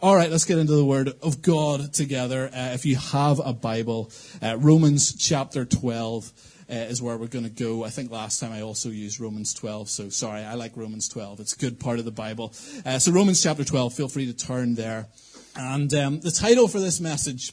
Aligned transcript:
All 0.00 0.14
right, 0.14 0.30
let's 0.30 0.44
get 0.44 0.58
into 0.58 0.76
the 0.76 0.84
Word 0.84 1.08
of 1.24 1.42
God 1.42 1.92
together. 1.92 2.48
Uh, 2.54 2.70
if 2.72 2.86
you 2.86 2.94
have 2.94 3.40
a 3.44 3.52
Bible, 3.52 4.12
uh, 4.40 4.56
Romans 4.56 5.12
chapter 5.12 5.64
12 5.64 6.32
uh, 6.70 6.72
is 6.72 7.02
where 7.02 7.16
we're 7.16 7.26
going 7.26 7.46
to 7.46 7.50
go. 7.50 7.82
I 7.82 7.90
think 7.90 8.12
last 8.12 8.38
time 8.38 8.52
I 8.52 8.60
also 8.60 8.90
used 8.90 9.18
Romans 9.18 9.52
12, 9.54 9.88
so 9.88 10.08
sorry, 10.08 10.44
I 10.44 10.54
like 10.54 10.76
Romans 10.76 11.08
12. 11.08 11.40
It's 11.40 11.52
a 11.52 11.58
good 11.58 11.80
part 11.80 11.98
of 11.98 12.04
the 12.04 12.12
Bible. 12.12 12.54
Uh, 12.86 13.00
so 13.00 13.10
Romans 13.10 13.42
chapter 13.42 13.64
12, 13.64 13.92
feel 13.92 14.06
free 14.06 14.32
to 14.32 14.32
turn 14.32 14.76
there. 14.76 15.08
And 15.56 15.92
um, 15.94 16.20
the 16.20 16.30
title 16.30 16.68
for 16.68 16.78
this 16.78 17.00
message 17.00 17.52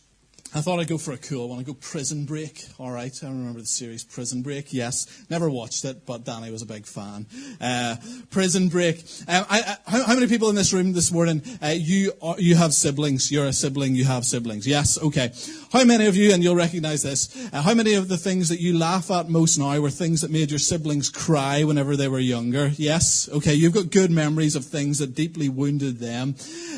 I 0.53 0.61
thought 0.61 0.79
I'd 0.79 0.87
go 0.87 0.97
for 0.97 1.11
a 1.11 1.17
cool 1.17 1.49
one. 1.49 1.59
I'd 1.59 1.65
go 1.65 1.73
Prison 1.73 2.25
Break. 2.25 2.63
All 2.79 2.89
right. 2.89 3.11
I 3.21 3.27
remember 3.27 3.59
the 3.59 3.65
series 3.65 4.05
Prison 4.05 4.41
Break. 4.41 4.71
Yes. 4.71 5.25
Never 5.29 5.49
watched 5.49 5.83
it, 5.83 6.05
but 6.05 6.23
Danny 6.23 6.49
was 6.49 6.61
a 6.61 6.65
big 6.65 6.85
fan. 6.85 7.25
Uh, 7.59 7.97
Prison 8.29 8.69
Break. 8.69 9.03
Uh, 9.27 9.43
I, 9.49 9.77
I, 9.85 10.03
how, 10.05 10.13
many 10.13 10.27
people 10.27 10.49
in 10.49 10.55
this 10.55 10.71
room 10.71 10.93
this 10.93 11.11
morning, 11.11 11.41
uh, 11.61 11.73
you, 11.75 12.13
are, 12.21 12.39
you 12.39 12.55
have 12.55 12.73
siblings? 12.73 13.31
You're 13.31 13.47
a 13.47 13.53
sibling. 13.53 13.95
You 13.95 14.05
have 14.05 14.23
siblings. 14.23 14.65
Yes. 14.65 14.97
Okay. 15.01 15.33
How 15.73 15.83
many 15.83 16.05
of 16.05 16.15
you, 16.15 16.31
and 16.33 16.41
you'll 16.41 16.55
recognize 16.55 17.03
this, 17.03 17.49
uh, 17.51 17.61
how 17.61 17.73
many 17.73 17.95
of 17.95 18.07
the 18.07 18.17
things 18.17 18.47
that 18.47 18.61
you 18.61 18.77
laugh 18.77 19.11
at 19.11 19.27
most 19.27 19.57
now 19.57 19.77
were 19.81 19.89
things 19.89 20.21
that 20.21 20.31
made 20.31 20.51
your 20.51 20.59
siblings 20.59 21.09
cry 21.09 21.65
whenever 21.65 21.97
they 21.97 22.07
were 22.07 22.19
younger? 22.19 22.67
Yes. 22.77 23.27
Okay. 23.29 23.55
You've 23.55 23.73
got 23.73 23.89
good 23.91 24.11
memories 24.11 24.55
of 24.55 24.63
things 24.63 24.99
that 24.99 25.15
deeply 25.15 25.49
wounded 25.49 25.97
them. 25.97 26.35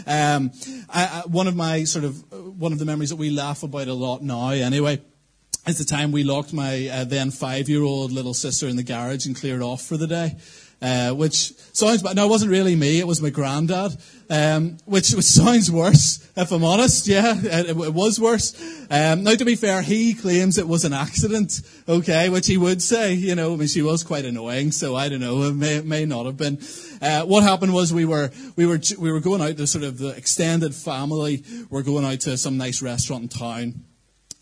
Um, 0.07 0.51
I, 0.89 1.23
one 1.27 1.47
of 1.47 1.55
my 1.55 1.83
sort 1.83 2.05
of, 2.05 2.23
one 2.59 2.71
of 2.71 2.79
the 2.79 2.85
memories 2.85 3.11
that 3.11 3.17
we 3.17 3.29
laugh 3.29 3.56
about 3.63 3.87
a 3.87 3.93
lot 3.93 4.21
now 4.21 4.49
anyway. 4.49 5.01
It's 5.65 5.79
the 5.79 5.85
time 5.85 6.11
we 6.11 6.23
locked 6.23 6.53
my 6.53 6.87
uh, 6.87 7.03
then 7.03 7.29
five 7.29 7.67
year 7.67 7.83
old 7.83 8.11
little 8.11 8.33
sister 8.33 8.67
in 8.67 8.77
the 8.77 8.83
garage 8.83 9.25
and 9.25 9.35
cleared 9.35 9.61
off 9.61 9.81
for 9.81 9.97
the 9.97 10.07
day. 10.07 10.37
Uh, 10.79 11.09
which 11.11 11.53
sounds 11.73 12.03
bad. 12.03 12.15
No, 12.15 12.25
it 12.25 12.29
wasn't 12.29 12.51
really 12.51 12.75
me. 12.75 12.99
It 12.99 13.07
was 13.07 13.19
my 13.19 13.31
granddad. 13.31 13.97
Um, 14.29 14.77
which, 14.85 15.11
which 15.11 15.25
sounds 15.25 15.71
worse, 15.71 16.29
if 16.35 16.51
I'm 16.51 16.63
honest. 16.63 17.07
Yeah, 17.07 17.33
it, 17.35 17.69
it 17.69 17.93
was 17.93 18.19
worse. 18.19 18.53
Um, 18.91 19.23
now, 19.23 19.33
to 19.33 19.45
be 19.45 19.55
fair, 19.55 19.81
he 19.81 20.13
claims 20.13 20.59
it 20.59 20.67
was 20.67 20.85
an 20.85 20.93
accident. 20.93 21.61
Okay, 21.89 22.29
which 22.29 22.45
he 22.45 22.57
would 22.57 22.83
say. 22.83 23.13
You 23.13 23.33
know, 23.33 23.53
I 23.53 23.55
mean, 23.55 23.67
she 23.67 23.81
was 23.81 24.03
quite 24.03 24.25
annoying, 24.25 24.71
so 24.71 24.95
I 24.95 25.09
don't 25.09 25.19
know. 25.19 25.43
It 25.43 25.55
may, 25.55 25.81
may 25.81 26.05
not 26.05 26.27
have 26.27 26.37
been. 26.37 26.59
Uh, 27.01 27.23
what 27.23 27.41
happened 27.41 27.73
was 27.73 27.91
we 27.91 28.05
were 28.05 28.29
we 28.55 28.67
were 28.67 28.79
we 28.99 29.11
were 29.11 29.19
going 29.19 29.41
out. 29.41 29.57
The 29.57 29.65
sort 29.65 29.83
of 29.83 29.97
the 29.97 30.09
extended 30.09 30.75
family 30.75 31.43
we 31.47 31.65
were 31.69 31.83
going 31.83 32.05
out 32.05 32.19
to 32.21 32.37
some 32.37 32.57
nice 32.57 32.83
restaurant 32.83 33.23
in 33.23 33.29
town, 33.29 33.85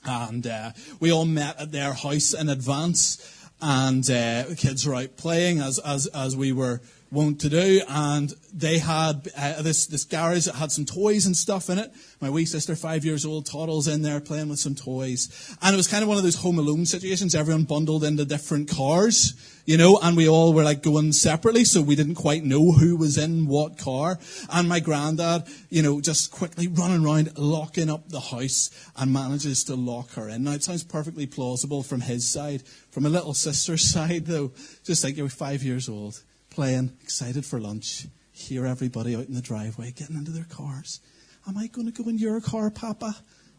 and 0.03 0.45
uh, 0.45 0.71
we 0.99 1.13
all 1.13 1.25
met 1.25 1.61
at 1.61 1.71
their 1.71 1.93
house 1.93 2.33
in 2.33 2.49
advance 2.49 3.34
and 3.61 4.03
uh, 4.09 4.43
the 4.49 4.55
kids 4.57 4.85
were 4.85 4.95
out 4.95 5.17
playing 5.17 5.59
as, 5.59 5.79
as, 5.79 6.07
as 6.07 6.35
we 6.35 6.51
were 6.51 6.81
wont 7.11 7.39
to 7.41 7.49
do, 7.49 7.81
and 7.87 8.33
they 8.53 8.77
had 8.77 9.29
uh, 9.37 9.61
this, 9.61 9.87
this 9.87 10.03
garage 10.03 10.45
that 10.45 10.55
had 10.55 10.71
some 10.71 10.85
toys 10.85 11.25
and 11.25 11.35
stuff 11.35 11.69
in 11.69 11.79
it. 11.79 11.91
My 12.19 12.29
wee 12.29 12.45
sister, 12.45 12.75
five 12.75 13.05
years 13.05 13.25
old, 13.25 13.45
Toddle's 13.45 13.87
in 13.87 14.01
there 14.01 14.19
playing 14.19 14.49
with 14.49 14.59
some 14.59 14.75
toys. 14.75 15.55
And 15.61 15.73
it 15.73 15.77
was 15.77 15.87
kind 15.87 16.03
of 16.03 16.09
one 16.09 16.17
of 16.17 16.23
those 16.23 16.35
home 16.35 16.59
alone 16.59 16.85
situations. 16.85 17.33
Everyone 17.33 17.63
bundled 17.63 18.03
into 18.03 18.25
different 18.25 18.69
cars, 18.69 19.33
you 19.65 19.77
know, 19.77 19.99
and 20.01 20.15
we 20.15 20.29
all 20.29 20.53
were 20.53 20.63
like 20.63 20.83
going 20.83 21.11
separately, 21.11 21.65
so 21.65 21.81
we 21.81 21.95
didn't 21.95 22.15
quite 22.15 22.43
know 22.43 22.71
who 22.71 22.95
was 22.95 23.17
in 23.17 23.47
what 23.47 23.77
car. 23.77 24.19
And 24.49 24.69
my 24.69 24.79
granddad, 24.79 25.43
you 25.69 25.81
know, 25.81 25.99
just 25.99 26.31
quickly 26.31 26.67
running 26.67 27.03
around, 27.03 27.37
locking 27.37 27.89
up 27.89 28.09
the 28.09 28.19
house 28.19 28.69
and 28.95 29.11
manages 29.11 29.63
to 29.65 29.75
lock 29.75 30.11
her 30.11 30.29
in. 30.29 30.43
Now, 30.43 30.51
it 30.51 30.63
sounds 30.63 30.83
perfectly 30.83 31.25
plausible 31.25 31.81
from 31.81 32.01
his 32.01 32.29
side. 32.29 32.63
From 32.91 33.05
a 33.05 33.09
little 33.09 33.33
sister's 33.33 33.83
side, 33.91 34.27
though, 34.27 34.51
just 34.83 35.03
like 35.03 35.17
you're 35.17 35.29
five 35.29 35.63
years 35.63 35.89
old 35.89 36.21
playing, 36.51 36.95
excited 37.03 37.45
for 37.45 37.59
lunch. 37.59 38.05
Hear 38.31 38.65
everybody 38.65 39.15
out 39.15 39.27
in 39.27 39.33
the 39.33 39.41
driveway 39.41 39.91
getting 39.91 40.15
into 40.15 40.31
their 40.31 40.45
cars. 40.45 41.01
Am 41.47 41.57
I 41.57 41.67
going 41.67 41.91
to 41.91 42.03
go 42.03 42.09
in 42.09 42.17
your 42.17 42.39
car, 42.39 42.69
Papa? 42.69 43.15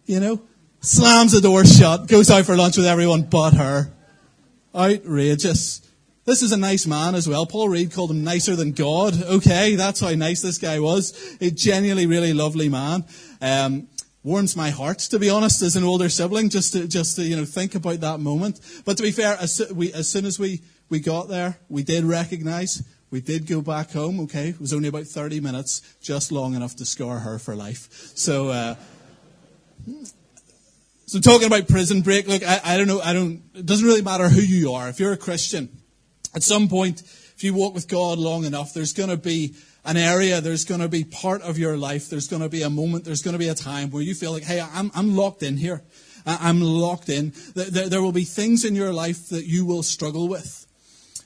You 0.06 0.20
know? 0.20 0.40
Slams 0.80 1.32
the 1.32 1.40
door 1.40 1.64
shut, 1.64 2.06
goes 2.08 2.30
out 2.30 2.44
for 2.46 2.56
lunch 2.56 2.76
with 2.76 2.86
everyone 2.86 3.22
but 3.22 3.54
her. 3.54 3.92
Outrageous. 4.74 5.85
This 6.26 6.42
is 6.42 6.52
a 6.52 6.56
nice 6.56 6.86
man 6.86 7.14
as 7.14 7.28
well. 7.28 7.46
Paul 7.46 7.68
Reed 7.68 7.92
called 7.92 8.10
him 8.10 8.24
nicer 8.24 8.56
than 8.56 8.72
God. 8.72 9.22
Okay, 9.22 9.76
that's 9.76 10.00
how 10.00 10.10
nice 10.10 10.42
this 10.42 10.58
guy 10.58 10.80
was. 10.80 11.36
A 11.40 11.50
genuinely 11.50 12.06
really 12.06 12.32
lovely 12.32 12.68
man. 12.68 13.04
Um, 13.40 13.88
warms 14.22 14.56
my 14.56 14.70
heart, 14.70 14.98
to 14.98 15.18
be 15.18 15.30
honest, 15.30 15.62
as 15.62 15.76
an 15.76 15.84
older 15.84 16.08
sibling, 16.08 16.50
just 16.50 16.72
to, 16.72 16.88
just 16.88 17.16
to, 17.16 17.22
you 17.22 17.36
know, 17.36 17.44
think 17.44 17.74
about 17.76 18.00
that 18.00 18.18
moment. 18.18 18.60
But 18.84 18.96
to 18.96 19.04
be 19.04 19.12
fair, 19.12 19.36
as, 19.40 19.62
we, 19.72 19.92
as 19.92 20.08
soon 20.08 20.26
as 20.26 20.38
we 20.38 20.62
we 20.88 21.00
got 21.00 21.28
there. 21.28 21.58
We 21.68 21.82
did 21.82 22.04
recognize. 22.04 22.82
We 23.10 23.20
did 23.20 23.46
go 23.46 23.60
back 23.60 23.92
home. 23.92 24.20
Okay, 24.20 24.50
it 24.50 24.60
was 24.60 24.72
only 24.72 24.88
about 24.88 25.04
30 25.04 25.40
minutes, 25.40 25.82
just 26.00 26.32
long 26.32 26.54
enough 26.54 26.76
to 26.76 26.84
scar 26.84 27.20
her 27.20 27.38
for 27.38 27.54
life. 27.54 27.88
So, 28.16 28.48
uh, 28.48 28.74
so 31.06 31.20
talking 31.20 31.46
about 31.46 31.68
prison 31.68 32.02
break, 32.02 32.26
look, 32.26 32.42
I, 32.42 32.60
I 32.64 32.76
don't 32.76 32.88
know. 32.88 33.00
I 33.00 33.12
don't. 33.12 33.42
It 33.54 33.66
doesn't 33.66 33.86
really 33.86 34.02
matter 34.02 34.28
who 34.28 34.40
you 34.40 34.72
are. 34.72 34.88
If 34.88 35.00
you're 35.00 35.12
a 35.12 35.16
Christian, 35.16 35.68
at 36.36 36.42
some 36.42 36.68
point, 36.68 37.00
if 37.00 37.42
you 37.42 37.54
walk 37.54 37.74
with 37.74 37.88
God 37.88 38.18
long 38.18 38.44
enough, 38.44 38.74
there's 38.74 38.92
going 38.92 39.08
to 39.08 39.16
be 39.16 39.54
an 39.86 39.96
area, 39.96 40.42
there's 40.42 40.66
going 40.66 40.82
to 40.82 40.88
be 40.88 41.02
part 41.02 41.40
of 41.40 41.58
your 41.58 41.78
life, 41.78 42.10
there's 42.10 42.28
going 42.28 42.42
to 42.42 42.48
be 42.50 42.60
a 42.60 42.68
moment, 42.68 43.04
there's 43.04 43.22
going 43.22 43.32
to 43.32 43.38
be 43.38 43.48
a 43.48 43.54
time 43.54 43.90
where 43.90 44.02
you 44.02 44.14
feel 44.14 44.32
like, 44.32 44.42
hey, 44.42 44.60
I'm, 44.60 44.90
I'm 44.94 45.16
locked 45.16 45.42
in 45.42 45.56
here. 45.56 45.82
I'm 46.26 46.60
locked 46.60 47.08
in. 47.08 47.32
There, 47.54 47.88
there 47.88 48.02
will 48.02 48.12
be 48.12 48.24
things 48.24 48.64
in 48.64 48.74
your 48.74 48.92
life 48.92 49.28
that 49.30 49.46
you 49.46 49.64
will 49.64 49.82
struggle 49.82 50.28
with. 50.28 50.65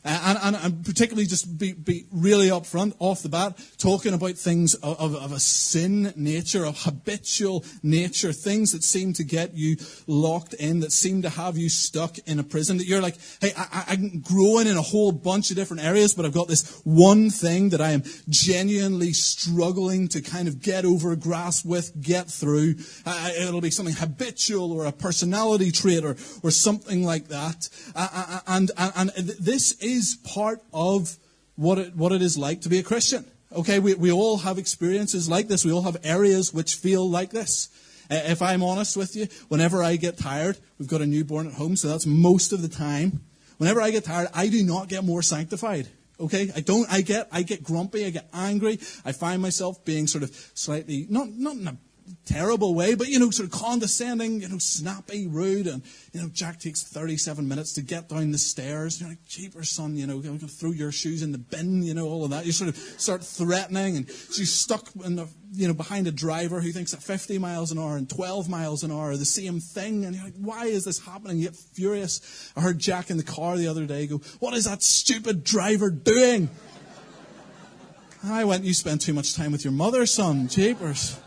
And, 0.02 0.38
and, 0.42 0.56
and, 0.56 0.84
particularly 0.84 1.26
just 1.26 1.58
be, 1.58 1.74
be 1.74 2.06
really 2.10 2.48
upfront 2.48 2.94
off 3.00 3.22
the 3.22 3.28
bat, 3.28 3.60
talking 3.76 4.14
about 4.14 4.32
things 4.32 4.74
of, 4.76 4.98
of, 4.98 5.14
of, 5.14 5.32
a 5.32 5.38
sin 5.38 6.14
nature, 6.16 6.64
of 6.64 6.84
habitual 6.84 7.66
nature, 7.82 8.32
things 8.32 8.72
that 8.72 8.82
seem 8.82 9.12
to 9.14 9.24
get 9.24 9.54
you 9.54 9.76
locked 10.06 10.54
in, 10.54 10.80
that 10.80 10.92
seem 10.92 11.20
to 11.22 11.28
have 11.28 11.58
you 11.58 11.68
stuck 11.68 12.16
in 12.20 12.38
a 12.38 12.42
prison, 12.42 12.78
that 12.78 12.86
you're 12.86 13.02
like, 13.02 13.16
hey, 13.42 13.52
I, 13.54 13.84
I'm 13.88 14.20
growing 14.20 14.66
in 14.66 14.78
a 14.78 14.82
whole 14.82 15.12
bunch 15.12 15.50
of 15.50 15.56
different 15.56 15.84
areas, 15.84 16.14
but 16.14 16.24
I've 16.24 16.32
got 16.32 16.48
this 16.48 16.80
one 16.84 17.28
thing 17.28 17.68
that 17.70 17.82
I 17.82 17.90
am 17.90 18.02
genuinely 18.30 19.12
struggling 19.12 20.08
to 20.08 20.22
kind 20.22 20.48
of 20.48 20.62
get 20.62 20.86
over, 20.86 21.14
grasp 21.14 21.66
with, 21.66 22.00
get 22.00 22.26
through. 22.30 22.76
Uh, 23.04 23.32
it'll 23.38 23.60
be 23.60 23.70
something 23.70 23.94
habitual 23.94 24.72
or 24.72 24.86
a 24.86 24.92
personality 24.92 25.70
trait 25.70 26.04
or, 26.04 26.16
or 26.42 26.50
something 26.50 27.04
like 27.04 27.28
that. 27.28 27.68
Uh, 27.94 28.40
and, 28.46 28.70
and, 28.78 29.12
and 29.14 29.28
this 29.28 29.72
is 29.72 29.89
is 29.92 30.18
part 30.24 30.62
of 30.72 31.16
what 31.56 31.78
it, 31.78 31.96
what 31.96 32.12
it 32.12 32.22
is 32.22 32.38
like 32.38 32.62
to 32.62 32.68
be 32.68 32.78
a 32.78 32.82
Christian. 32.82 33.24
Okay, 33.52 33.78
we, 33.78 33.94
we 33.94 34.12
all 34.12 34.38
have 34.38 34.58
experiences 34.58 35.28
like 35.28 35.48
this. 35.48 35.64
We 35.64 35.72
all 35.72 35.82
have 35.82 35.96
areas 36.04 36.54
which 36.54 36.74
feel 36.76 37.08
like 37.08 37.30
this. 37.30 37.68
Uh, 38.10 38.20
if 38.24 38.42
I'm 38.42 38.62
honest 38.62 38.96
with 38.96 39.16
you, 39.16 39.26
whenever 39.48 39.82
I 39.82 39.96
get 39.96 40.18
tired, 40.18 40.58
we've 40.78 40.88
got 40.88 41.00
a 41.00 41.06
newborn 41.06 41.46
at 41.46 41.54
home, 41.54 41.76
so 41.76 41.88
that's 41.88 42.06
most 42.06 42.52
of 42.52 42.62
the 42.62 42.68
time. 42.68 43.20
Whenever 43.58 43.80
I 43.80 43.90
get 43.90 44.04
tired, 44.04 44.28
I 44.32 44.48
do 44.48 44.64
not 44.64 44.88
get 44.88 45.04
more 45.04 45.22
sanctified. 45.22 45.88
Okay, 46.18 46.50
I 46.54 46.60
don't. 46.60 46.90
I 46.90 47.00
get. 47.00 47.28
I 47.32 47.42
get 47.42 47.62
grumpy. 47.62 48.04
I 48.04 48.10
get 48.10 48.28
angry. 48.32 48.78
I 49.04 49.12
find 49.12 49.40
myself 49.40 49.84
being 49.84 50.06
sort 50.06 50.22
of 50.22 50.30
slightly 50.54 51.06
not 51.08 51.28
not 51.30 51.56
in 51.56 51.66
a 51.66 51.76
terrible 52.25 52.75
way, 52.75 52.94
but, 52.94 53.09
you 53.09 53.19
know, 53.19 53.31
sort 53.31 53.53
of 53.53 53.59
condescending, 53.59 54.41
you 54.41 54.48
know, 54.48 54.59
snappy, 54.59 55.26
rude. 55.26 55.66
And, 55.66 55.82
you 56.12 56.21
know, 56.21 56.28
Jack 56.28 56.60
takes 56.60 56.82
37 56.82 57.47
minutes 57.47 57.72
to 57.75 57.82
get 57.82 58.09
down 58.09 58.31
the 58.31 58.38
stairs. 58.38 59.00
You're 59.00 59.10
like, 59.10 59.26
cheaper 59.26 59.65
son, 59.65 59.97
you 59.97 60.06
know, 60.06 60.21
throw 60.21 60.71
your 60.71 60.93
shoes 60.93 61.22
in 61.22 61.32
the 61.32 61.38
bin, 61.38 61.82
you 61.82 61.94
know, 61.94 62.06
all 62.06 62.25
of 62.25 62.31
that. 62.31 62.47
You 62.47 62.53
sort 62.53 62.71
of 62.71 62.76
start 62.76 63.25
threatening. 63.25 63.97
And 63.97 64.09
she's 64.09 64.53
stuck 64.53 64.88
in 65.04 65.16
the, 65.16 65.28
you 65.53 65.69
know, 65.69 65.75
behind 65.75 66.06
a 66.06 66.12
driver 66.12 66.60
who 66.60 66.72
thinks 66.72 66.93
that 66.93 67.03
50 67.03 67.38
miles 67.38 67.72
an 67.72 67.78
hour 67.78 67.97
and 67.97 68.09
12 68.09 68.48
miles 68.48 68.82
an 68.82 68.92
hour 68.92 69.10
are 69.10 69.16
the 69.16 69.25
same 69.25 69.60
thing. 69.60 70.04
And 70.04 70.15
you're 70.15 70.25
like, 70.25 70.34
why 70.38 70.66
is 70.66 70.84
this 70.84 70.98
happening? 70.98 71.38
You 71.38 71.48
get 71.48 71.56
furious. 71.56 72.53
I 72.56 72.60
heard 72.60 72.78
Jack 72.78 73.10
in 73.10 73.16
the 73.16 73.22
car 73.22 73.56
the 73.56 73.69
other 73.69 73.87
day 73.87 74.06
go, 74.06 74.19
what 74.38 74.54
is 74.54 74.65
that 74.65 74.82
stupid 74.82 75.44
driver 75.44 75.91
doing? 75.91 76.50
I 78.25 78.44
went, 78.44 78.65
you 78.65 78.75
spend 78.75 79.00
too 79.00 79.15
much 79.15 79.34
time 79.34 79.50
with 79.53 79.65
your 79.65 79.72
mother, 79.72 80.04
son. 80.04 80.48
Jeepers. 80.48 81.19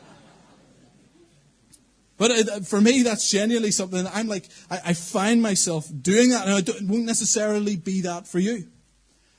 But 2.23 2.31
uh, 2.31 2.59
for 2.61 2.79
me, 2.79 3.01
that's 3.01 3.29
genuinely 3.29 3.71
something 3.71 4.07
I'm 4.07 4.29
like, 4.29 4.47
I, 4.71 4.93
find 4.93 5.41
myself 5.41 5.91
doing 5.93 6.29
that, 6.29 6.47
and 6.47 6.69
it 6.69 6.81
won't 6.83 7.03
necessarily 7.03 7.75
be 7.75 7.99
that 8.03 8.29
for 8.29 8.39
you. 8.39 8.65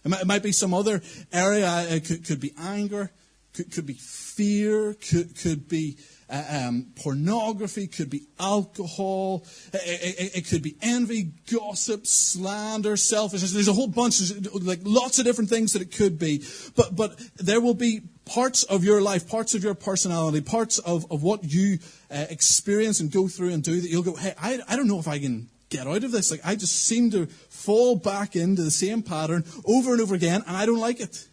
It 0.04 0.08
might, 0.10 0.36
it 0.36 0.42
be 0.42 0.52
some 0.52 0.74
other 0.74 1.00
area. 1.32 1.86
It 1.88 2.04
could, 2.26 2.40
be 2.40 2.52
anger, 2.58 3.10
could, 3.54 3.72
could 3.72 3.86
be 3.86 3.94
fear, 3.94 4.92
could, 4.92 5.34
could 5.34 5.66
be 5.66 5.96
uh, 6.28 6.66
um, 6.66 6.88
pornography, 7.02 7.86
could 7.86 8.10
be 8.10 8.26
alcohol, 8.38 9.46
it, 9.72 10.18
it, 10.18 10.36
it, 10.36 10.46
could 10.46 10.62
be 10.62 10.76
envy, 10.82 11.30
gossip, 11.50 12.06
slander, 12.06 12.98
selfishness. 12.98 13.54
There's 13.54 13.68
a 13.68 13.72
whole 13.72 13.88
bunch, 13.88 14.30
of, 14.30 14.62
like 14.62 14.80
lots 14.82 15.18
of 15.18 15.24
different 15.24 15.48
things 15.48 15.72
that 15.72 15.80
it 15.80 15.96
could 15.96 16.18
be. 16.18 16.44
But, 16.76 16.94
but 16.94 17.18
there 17.36 17.62
will 17.62 17.72
be 17.72 18.02
parts 18.24 18.62
of 18.64 18.84
your 18.84 19.00
life, 19.00 19.28
parts 19.28 19.54
of 19.54 19.62
your 19.62 19.74
personality, 19.74 20.40
parts 20.40 20.78
of, 20.78 21.10
of 21.10 21.22
what 21.22 21.44
you 21.44 21.78
uh, 22.10 22.26
experience 22.30 23.00
and 23.00 23.10
go 23.10 23.28
through 23.28 23.50
and 23.50 23.62
do 23.62 23.80
that 23.80 23.88
you'll 23.88 24.02
go, 24.02 24.16
hey, 24.16 24.34
I, 24.40 24.60
I 24.68 24.76
don't 24.76 24.88
know 24.88 24.98
if 24.98 25.08
I 25.08 25.18
can 25.18 25.48
get 25.68 25.86
out 25.86 26.04
of 26.04 26.12
this. 26.12 26.30
Like, 26.30 26.40
I 26.44 26.54
just 26.54 26.74
seem 26.74 27.10
to 27.10 27.26
fall 27.26 27.96
back 27.96 28.36
into 28.36 28.62
the 28.62 28.70
same 28.70 29.02
pattern 29.02 29.44
over 29.64 29.92
and 29.92 30.00
over 30.00 30.14
again, 30.14 30.42
and 30.46 30.56
I 30.56 30.66
don't 30.66 30.80
like 30.80 31.00
it. 31.00 31.28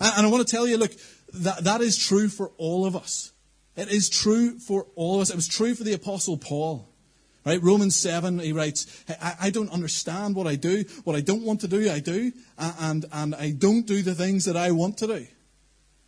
And, 0.00 0.12
and 0.16 0.26
I 0.26 0.30
want 0.30 0.46
to 0.46 0.50
tell 0.50 0.66
you, 0.66 0.76
look, 0.76 0.92
that, 1.34 1.64
that 1.64 1.80
is 1.80 1.96
true 1.96 2.28
for 2.28 2.52
all 2.56 2.86
of 2.86 2.96
us. 2.96 3.32
It 3.76 3.88
is 3.88 4.08
true 4.08 4.58
for 4.58 4.86
all 4.96 5.16
of 5.16 5.22
us. 5.22 5.30
It 5.30 5.36
was 5.36 5.46
true 5.46 5.74
for 5.74 5.84
the 5.84 5.92
Apostle 5.92 6.36
Paul. 6.36 6.88
Right? 7.44 7.62
Romans 7.62 7.96
7, 7.96 8.40
he 8.40 8.52
writes, 8.52 9.04
I, 9.08 9.34
I, 9.42 9.50
don't 9.50 9.70
understand 9.70 10.34
what 10.34 10.46
I 10.46 10.56
do. 10.56 10.84
What 11.04 11.16
I 11.16 11.22
don't 11.22 11.44
want 11.44 11.60
to 11.60 11.68
do, 11.68 11.90
I 11.90 12.00
do. 12.00 12.32
And, 12.58 13.06
and 13.10 13.34
I 13.34 13.52
don't 13.52 13.86
do 13.86 14.02
the 14.02 14.14
things 14.14 14.44
that 14.44 14.56
I 14.56 14.72
want 14.72 14.98
to 14.98 15.06
do. 15.06 15.26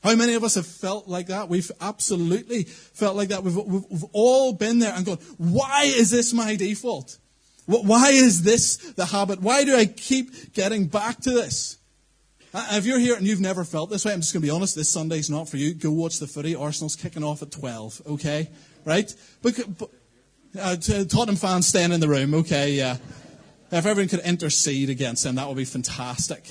How 0.02 0.16
many 0.16 0.34
of 0.34 0.44
us 0.44 0.54
have 0.54 0.66
felt 0.66 1.08
like 1.08 1.26
that? 1.26 1.48
We've 1.48 1.70
absolutely 1.80 2.64
felt 2.64 3.16
like 3.16 3.28
that. 3.28 3.42
We've, 3.44 3.56
we've, 3.56 3.84
we've 3.90 4.04
all 4.12 4.54
been 4.54 4.78
there 4.78 4.94
and 4.94 5.04
gone, 5.04 5.18
why 5.36 5.82
is 5.84 6.10
this 6.10 6.32
my 6.32 6.56
default? 6.56 7.18
Why 7.66 8.10
is 8.10 8.42
this 8.42 8.76
the 8.76 9.04
habit? 9.04 9.40
Why 9.40 9.64
do 9.64 9.76
I 9.76 9.84
keep 9.84 10.54
getting 10.54 10.86
back 10.86 11.20
to 11.20 11.30
this? 11.30 11.76
Uh, 12.52 12.66
if 12.72 12.86
you're 12.86 12.98
here 12.98 13.14
and 13.14 13.26
you've 13.26 13.40
never 13.40 13.62
felt 13.62 13.90
this 13.90 14.04
way, 14.04 14.12
I'm 14.12 14.20
just 14.20 14.32
going 14.32 14.40
to 14.40 14.46
be 14.46 14.50
honest, 14.50 14.74
this 14.74 14.88
Sunday's 14.88 15.30
not 15.30 15.48
for 15.48 15.56
you. 15.56 15.74
Go 15.74 15.92
watch 15.92 16.18
the 16.18 16.26
footy. 16.26 16.56
Arsenal's 16.56 16.96
kicking 16.96 17.22
off 17.22 17.42
at 17.42 17.52
12, 17.52 18.02
okay? 18.06 18.48
Right? 18.84 19.14
But, 19.42 19.60
but 19.78 19.90
uh, 20.58 20.76
Tottenham 20.76 21.36
fans 21.36 21.68
staying 21.68 21.92
in 21.92 22.00
the 22.00 22.08
room, 22.08 22.34
okay, 22.34 22.72
yeah. 22.72 22.96
If 23.70 23.86
everyone 23.86 24.08
could 24.08 24.20
intercede 24.20 24.90
against 24.90 25.22
them, 25.22 25.36
that 25.36 25.46
would 25.46 25.56
be 25.56 25.64
fantastic. 25.64 26.44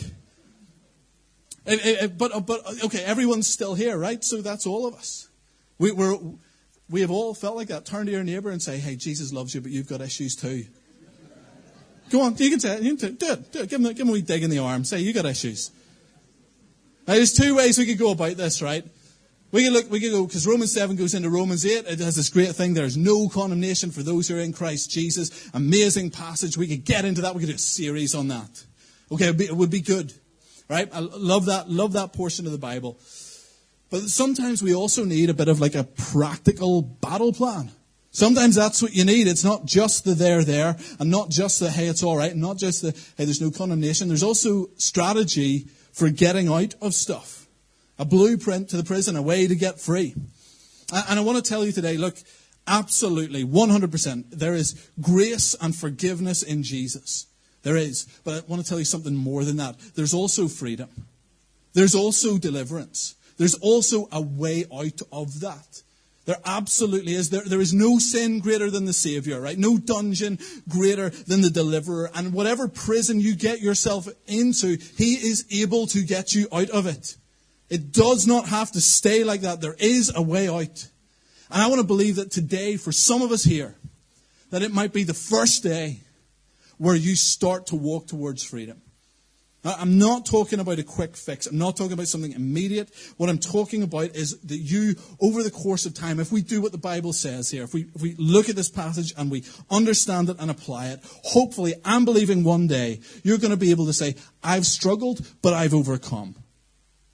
It, 1.66 2.04
it, 2.04 2.18
but, 2.18 2.34
uh, 2.34 2.40
but, 2.40 2.62
uh, 2.66 2.86
okay, 2.86 3.04
everyone's 3.04 3.48
still 3.48 3.76
here, 3.76 3.98
right? 3.98 4.24
So 4.24 4.42
that's 4.42 4.66
all 4.66 4.88
of 4.88 4.96
us. 4.96 5.28
We, 5.78 5.92
we're, 5.92 6.18
we 6.90 7.02
have 7.02 7.12
all 7.12 7.34
felt 7.34 7.56
like 7.56 7.68
that. 7.68 7.86
Turn 7.86 8.06
to 8.06 8.12
your 8.12 8.24
neighbor 8.24 8.50
and 8.50 8.62
say, 8.62 8.78
hey, 8.78 8.96
Jesus 8.96 9.32
loves 9.32 9.54
you, 9.54 9.62
but 9.62 9.72
you've 9.72 9.88
got 9.88 10.02
issues 10.02 10.36
too. 10.36 10.66
Go 12.10 12.22
on, 12.22 12.36
you 12.38 12.50
can 12.50 12.60
say 12.60 12.78
it. 12.78 12.84
You 12.84 12.96
can 12.96 13.16
do 13.16 13.32
it. 13.32 13.52
Do 13.52 13.60
it. 13.62 13.70
Give 13.70 13.80
him, 13.80 13.88
give 13.90 14.00
him 14.00 14.10
a 14.10 14.14
wee 14.14 14.22
dig 14.22 14.44
in 14.44 14.50
the 14.50 14.60
arm. 14.60 14.84
Say, 14.84 15.00
you 15.00 15.14
got 15.14 15.26
issues. 15.26 15.72
Now, 17.08 17.16
there's 17.16 17.34
two 17.34 17.56
ways 17.56 17.78
we 17.78 17.86
could 17.86 18.00
go 18.00 18.12
about 18.12 18.38
this, 18.38 18.62
right? 18.62 18.84
We 19.52 19.64
could 19.64 19.74
look, 19.74 19.90
we 19.90 20.00
could 20.00 20.12
go, 20.12 20.26
because 20.28 20.46
Romans 20.46 20.72
7 20.72 20.96
goes 20.96 21.16
into 21.16 21.30
Romans 21.30 21.66
8. 21.66 21.86
It 21.88 22.00
has 22.00 22.16
this 22.16 22.30
great 22.30 22.50
thing. 22.50 22.74
There's 22.74 22.98
no 22.98 23.30
condemnation 23.30 23.90
for 23.90 24.04
those 24.04 24.28
who 24.28 24.38
are 24.38 24.42
in 24.42 24.54
Christ 24.54 24.92
Jesus. 24.92 25.50
Amazing 25.54 26.12
passage. 26.12 26.58
We 26.58 26.68
could 26.68 26.86
get 26.86 27.06
into 27.06 27.22
that. 27.22 27.34
We 27.34 27.42
could 27.42 27.50
do 27.50 27.56
a 27.56 27.60
series 27.60 28.14
on 28.14 28.28
that. 28.28 28.66
Okay, 29.12 29.26
it 29.26 29.30
would 29.30 29.38
be, 29.38 29.46
it 29.46 29.56
would 29.56 29.72
be 29.72 29.82
good. 29.82 30.14
Right? 30.70 30.88
I 30.94 31.00
love 31.00 31.46
that, 31.46 31.70
love 31.70 31.94
that 31.94 32.14
portion 32.14 32.46
of 32.46 32.52
the 32.52 32.58
Bible. 32.58 33.00
But 33.90 34.02
sometimes 34.02 34.62
we 34.62 34.76
also 34.76 35.04
need 35.04 35.30
a 35.30 35.34
bit 35.34 35.48
of 35.48 35.60
like 35.60 35.76
a 35.76 35.84
practical 35.84 36.82
battle 36.82 37.34
plan. 37.34 37.72
Sometimes 38.12 38.56
that's 38.56 38.82
what 38.82 38.94
you 38.94 39.06
need. 39.06 39.28
It's 39.28 39.44
not 39.44 39.66
just 39.66 40.04
the 40.04 40.14
there, 40.14 40.44
there, 40.44 40.78
and 41.00 41.10
not 41.10 41.30
just 41.30 41.60
the 41.60 41.70
hey, 41.70 41.88
it's 41.88 42.04
all 42.04 42.18
right, 42.18 42.32
and 42.32 42.42
not 42.42 42.58
just 42.58 42.82
the 42.82 42.92
hey, 43.18 43.26
there's 43.26 43.42
no 43.42 43.52
condemnation. 43.52 44.08
There's 44.08 44.24
also 44.24 44.70
strategy 44.78 45.68
for 45.92 46.10
getting 46.10 46.48
out 46.48 46.76
of 46.82 46.94
stuff. 46.94 47.48
A 47.98 48.06
blueprint 48.06 48.70
to 48.70 48.78
the 48.78 48.84
prison, 48.84 49.16
a 49.16 49.22
way 49.22 49.48
to 49.48 49.56
get 49.56 49.80
free. 49.80 50.16
And 50.92 51.20
I 51.20 51.22
want 51.22 51.44
to 51.44 51.48
tell 51.48 51.66
you 51.66 51.72
today, 51.72 51.98
look, 51.98 52.18
absolutely, 52.66 53.44
100%, 53.44 54.32
there 54.32 54.56
is 54.56 54.90
grace 55.02 55.56
and 55.62 55.76
forgiveness 55.76 56.42
in 56.42 56.64
Jesus. 56.64 57.28
There 57.64 57.78
is. 57.78 58.08
But 58.24 58.44
I 58.44 58.48
want 58.48 58.64
to 58.64 58.68
tell 58.68 58.80
you 58.80 58.86
something 58.86 59.16
more 59.16 59.44
than 59.44 59.58
that. 59.58 59.78
There's 59.96 60.14
also 60.14 60.48
freedom. 60.48 60.90
There's 61.74 61.96
also 61.96 62.38
deliverance. 62.38 63.16
There's 63.38 63.56
also 63.56 64.08
a 64.12 64.22
way 64.22 64.66
out 64.74 65.02
of 65.12 65.40
that. 65.42 65.82
There 66.26 66.38
absolutely 66.46 67.14
is. 67.14 67.32
There, 67.32 67.42
there 67.42 67.62
is 67.62 67.74
no 67.74 67.98
sin 67.98 68.40
greater 68.40 68.70
than 68.70 68.86
the 68.86 68.94
Savior, 68.94 69.42
right? 69.42 69.58
No 69.58 69.78
dungeon 69.78 70.38
greater 70.68 71.10
than 71.10 71.42
the 71.42 71.50
deliverer. 71.50 72.12
And 72.14 72.34
whatever 72.34 72.68
prison 72.68 73.20
you 73.20 73.36
get 73.36 73.62
yourself 73.62 74.08
into, 74.28 74.78
He 74.98 75.14
is 75.16 75.46
able 75.52 75.88
to 75.88 76.04
get 76.04 76.36
you 76.36 76.48
out 76.52 76.70
of 76.70 76.86
it. 76.86 77.16
It 77.70 77.92
does 77.92 78.28
not 78.28 78.50
have 78.50 78.72
to 78.74 78.82
stay 78.82 79.24
like 79.24 79.42
that. 79.42 79.62
There 79.62 79.76
is 79.80 80.12
a 80.16 80.22
way 80.22 80.50
out. 80.50 80.88
And 81.50 81.62
I 81.62 81.68
want 81.68 81.82
to 81.82 81.88
believe 81.88 82.18
that 82.18 82.32
today, 82.32 82.78
for 82.78 82.92
some 82.92 83.22
of 83.22 83.32
us 83.32 83.44
here, 83.44 83.76
that 84.52 84.62
it 84.62 84.74
might 84.74 84.94
be 84.94 85.04
the 85.04 85.14
first 85.14 85.64
day 85.64 86.02
where 86.80 86.96
you 86.96 87.16
start 87.16 87.68
to 87.68 87.76
walk 87.76 88.08
towards 88.08 88.44
freedom. 88.44 88.82
I'm 89.64 89.98
not 89.98 90.26
talking 90.26 90.62
about 90.62 90.80
a 90.80 90.84
quick 90.84 91.18
fix. 91.18 91.46
I'm 91.46 91.58
not 91.58 91.76
talking 91.76 91.92
about 91.92 92.08
something 92.08 92.32
immediate. 92.32 92.90
What 93.18 93.30
I'm 93.30 93.38
talking 93.38 93.84
about 93.84 94.16
is 94.16 94.40
that 94.40 94.58
you, 94.58 94.96
over 95.20 95.44
the 95.44 95.52
course 95.52 95.86
of 95.86 95.94
time, 95.94 96.22
if 96.22 96.32
we 96.32 96.42
do 96.42 96.62
what 96.62 96.72
the 96.72 96.78
Bible 96.78 97.12
says 97.12 97.52
here, 97.52 97.64
if 97.64 97.74
we, 97.74 97.88
if 97.94 98.02
we 98.02 98.16
look 98.18 98.48
at 98.48 98.56
this 98.56 98.70
passage 98.70 99.14
and 99.18 99.30
we 99.30 99.44
understand 99.70 100.30
it 100.30 100.38
and 100.40 100.50
apply 100.50 100.88
it, 100.88 101.02
hopefully, 101.26 101.76
I'm 101.84 102.06
believing 102.06 102.46
one 102.46 102.68
day 102.68 103.02
you're 103.24 103.38
going 103.38 103.52
to 103.52 103.58
be 103.58 103.72
able 103.72 103.86
to 103.88 103.94
say, 103.94 104.16
I've 104.42 104.66
struggled, 104.66 105.28
but 105.42 105.54
I've 105.54 105.74
overcome. 105.74 106.36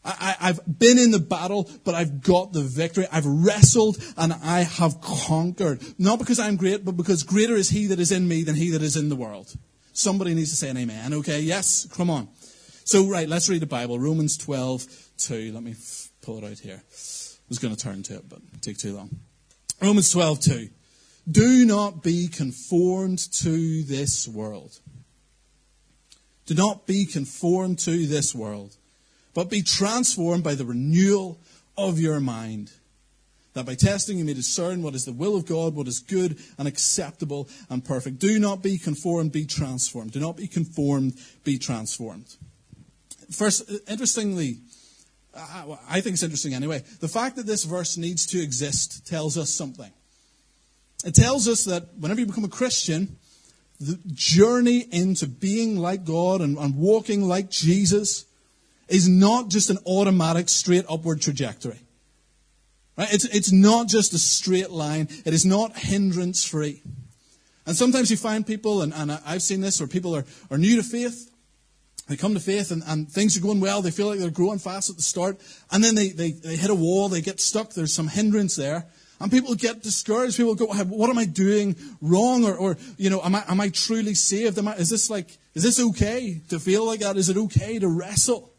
I, 0.06 0.36
have 0.40 0.62
been 0.68 0.98
in 1.00 1.12
the 1.12 1.19
battle, 1.19 1.69
but 1.84 1.96
I've 1.96 2.22
got 2.22 2.54
the 2.54 2.62
victory. 2.62 3.07
I've 3.12 3.25
wrestled 3.25 3.98
and 4.18 4.34
I 4.34 4.62
have 4.62 5.02
conquered. 5.02 5.81
Not 5.98 6.19
because 6.19 6.40
I'm 6.40 6.56
great, 6.56 6.86
but 6.86 6.96
because 6.96 7.24
greater 7.24 7.56
is 7.56 7.69
He 7.69 7.88
that 7.88 8.00
is 8.00 8.12
in 8.12 8.28
me 8.28 8.44
than 8.44 8.56
He 8.56 8.69
that 8.72 8.81
is 8.81 8.96
in 8.96 9.10
the 9.10 9.16
world. 9.16 9.54
Somebody 9.94 10.34
needs 10.34 10.52
to 10.52 10.57
say 10.57 10.69
an 10.69 10.78
amen, 10.78 11.13
okay? 11.13 11.40
Yes, 11.40 11.88
come 11.92 12.10
on. 12.10 12.28
So, 12.84 13.07
right, 13.07 13.28
let's 13.28 13.50
read 13.50 13.62
the 13.62 13.66
Bible. 13.66 13.98
Romans 13.98 14.38
12, 14.38 14.86
2. 15.18 15.52
Let 15.52 15.63
me 15.63 15.72
f- 15.72 16.10
pull 16.22 16.38
it 16.38 16.44
out 16.44 16.60
here. 16.60 16.84
I 16.84 17.50
was 17.50 17.60
going 17.60 17.75
to 17.75 17.81
turn 17.81 18.04
to 18.04 18.16
it, 18.16 18.30
but 18.30 18.40
it 18.54 18.62
take 18.62 18.78
too 18.78 18.96
long. 18.96 19.10
Romans 19.81 20.12
12, 20.12 20.40
2. 20.40 20.69
Do 21.31 21.66
not 21.66 22.04
be 22.04 22.28
conformed 22.28 23.19
to 23.36 23.84
this 23.84 24.28
world. 24.28 24.80
Do 26.46 26.54
not 26.54 26.86
be 26.86 27.06
conformed 27.06 27.80
to 27.80 28.06
this 28.06 28.36
world, 28.36 28.78
but 29.36 29.52
be 29.52 29.62
transformed 29.62 30.44
by 30.44 30.56
the 30.56 30.66
renewal 30.66 31.40
of 31.78 32.00
your 32.00 32.20
mind 32.20 32.72
that 33.56 33.66
by 33.66 33.74
testing 33.74 34.18
you 34.18 34.26
may 34.26 34.34
discern 34.34 34.84
what 34.84 34.96
is 34.96 35.06
the 35.06 35.14
will 35.14 35.36
of 35.36 35.46
God, 35.46 35.76
what 35.76 35.88
is 35.88 36.00
good 36.00 36.38
and 36.58 36.68
acceptable 36.68 37.48
and 37.70 37.84
perfect. 37.84 38.20
Do 38.20 38.38
not 38.38 38.62
be 38.62 38.78
conformed, 38.78 39.32
be 39.32 39.46
transformed. 39.46 40.12
Do 40.12 40.20
not 40.20 40.36
be 40.36 40.48
conformed, 40.48 41.18
be 41.46 41.58
transformed. 41.58 42.36
First, 43.32 43.72
interestingly, 43.88 44.58
I 45.34 46.02
think 46.02 46.16
it's 46.16 46.24
interesting 46.24 46.54
anyway. 46.54 46.84
The 47.00 47.08
fact 47.08 47.38
that 47.38 47.46
this 47.46 47.64
verse 47.64 47.96
needs 47.96 48.26
to 48.28 48.42
exist 48.42 49.08
tells 49.08 49.38
us 49.38 49.50
something. 49.50 49.92
It 51.06 51.16
tells 51.16 51.48
us 51.48 51.64
that 51.64 51.94
whenever 51.98 52.20
you 52.20 52.26
become 52.26 52.44
a 52.44 52.50
Christian, 52.50 53.18
the 53.80 53.98
journey 54.08 54.80
into 54.92 55.28
being 55.28 55.78
like 55.78 56.04
God 56.04 56.42
and, 56.42 56.58
and 56.58 56.76
walking 56.76 57.22
like 57.22 57.50
Jesus 57.50 58.26
is 58.88 59.08
not 59.08 59.50
just 59.50 59.70
an 59.70 59.78
automatic 59.86 60.50
straight 60.50 60.86
upward 60.90 61.22
trajectory. 61.22 61.80
Right? 62.98 63.14
It's, 63.14 63.26
it's 63.26 63.52
not 63.52 63.88
just 63.88 64.14
a 64.14 64.18
straight 64.20 64.70
line. 64.70 65.10
It 65.26 65.34
is 65.34 65.46
not 65.46 65.78
hindrance 65.78 66.46
free. 66.46 66.82
And 67.65 67.75
sometimes 67.75 68.12
you 68.12 68.18
find 68.18 68.46
people, 68.46 68.82
and, 68.82 68.94
and 68.94 69.12
I've 69.25 69.42
seen 69.42 69.62
this, 69.62 69.80
where 69.80 69.88
people 69.88 70.15
are, 70.15 70.25
are 70.51 70.58
new 70.58 70.75
to 70.75 70.84
faith. 70.84 71.32
They 72.08 72.15
come 72.15 72.36
to 72.36 72.39
faith 72.39 72.70
and, 72.70 72.84
and 72.86 73.10
things 73.10 73.36
are 73.36 73.42
going 73.42 73.60
well. 73.60 73.82
They 73.82 73.89
feel 73.89 74.08
like 74.08 74.20
they're 74.20 74.30
growing 74.30 74.60
fast 74.60 74.92
at 74.92 74.96
the 74.96 75.01
start. 75.01 75.42
And 75.72 75.84
then 75.84 75.96
they, 75.96 76.10
they, 76.10 76.32
they 76.32 76.56
hit 76.56 76.70
a 76.70 76.75
wall. 76.75 77.10
They 77.10 77.22
get 77.22 77.39
stuck. 77.39 77.74
There's 77.74 77.94
some 77.94 78.08
hindrance 78.08 78.56
there. 78.56 78.86
And 79.20 79.32
people 79.32 79.56
get 79.56 79.82
discouraged. 79.82 80.38
People 80.38 80.54
go, 80.54 80.68
what 80.68 81.10
am 81.10 81.18
I 81.18 81.25
doing 81.25 81.75
wrong? 82.01 82.46
Or, 82.46 82.56
or 82.56 82.77
you 82.98 83.10
know, 83.10 83.22
am 83.24 83.34
I, 83.34 83.44
am 83.48 83.60
I 83.60 83.70
truly 83.70 84.13
saved? 84.13 84.60
Am 84.60 84.68
I, 84.68 84.75
is 84.75 84.89
this 84.89 85.10
like, 85.10 85.36
is 85.56 85.63
this 85.63 85.80
okay 85.80 86.42
to 86.50 86.60
feel 86.60 86.86
like 86.86 87.00
that? 87.00 87.18
Is 87.18 87.30
it 87.30 87.38
okay 87.38 87.80
to 87.80 87.88
wrestle? 87.88 88.51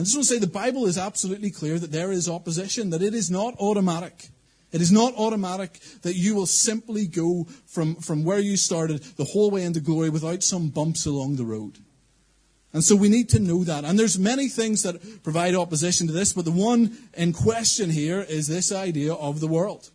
I 0.00 0.02
just 0.02 0.16
want 0.16 0.28
to 0.28 0.34
say 0.34 0.40
the 0.40 0.46
Bible 0.46 0.86
is 0.86 0.96
absolutely 0.96 1.50
clear 1.50 1.78
that 1.78 1.92
there 1.92 2.10
is 2.10 2.26
opposition, 2.26 2.88
that 2.88 3.02
it 3.02 3.12
is 3.12 3.30
not 3.30 3.54
automatic. 3.58 4.30
It 4.72 4.80
is 4.80 4.90
not 4.90 5.14
automatic 5.14 5.78
that 6.02 6.14
you 6.14 6.34
will 6.34 6.46
simply 6.46 7.06
go 7.06 7.46
from, 7.66 7.96
from 7.96 8.24
where 8.24 8.38
you 8.38 8.56
started 8.56 9.02
the 9.02 9.24
whole 9.24 9.50
way 9.50 9.62
into 9.62 9.80
glory 9.80 10.08
without 10.08 10.42
some 10.42 10.70
bumps 10.70 11.04
along 11.04 11.36
the 11.36 11.44
road. 11.44 11.76
And 12.72 12.82
so 12.82 12.96
we 12.96 13.10
need 13.10 13.28
to 13.30 13.40
know 13.40 13.62
that. 13.64 13.84
And 13.84 13.98
there's 13.98 14.18
many 14.18 14.48
things 14.48 14.84
that 14.84 15.22
provide 15.22 15.54
opposition 15.54 16.06
to 16.06 16.14
this, 16.14 16.32
but 16.32 16.46
the 16.46 16.50
one 16.50 16.96
in 17.12 17.34
question 17.34 17.90
here 17.90 18.22
is 18.22 18.46
this 18.46 18.72
idea 18.72 19.12
of 19.12 19.40
the 19.40 19.48
world. 19.48 19.90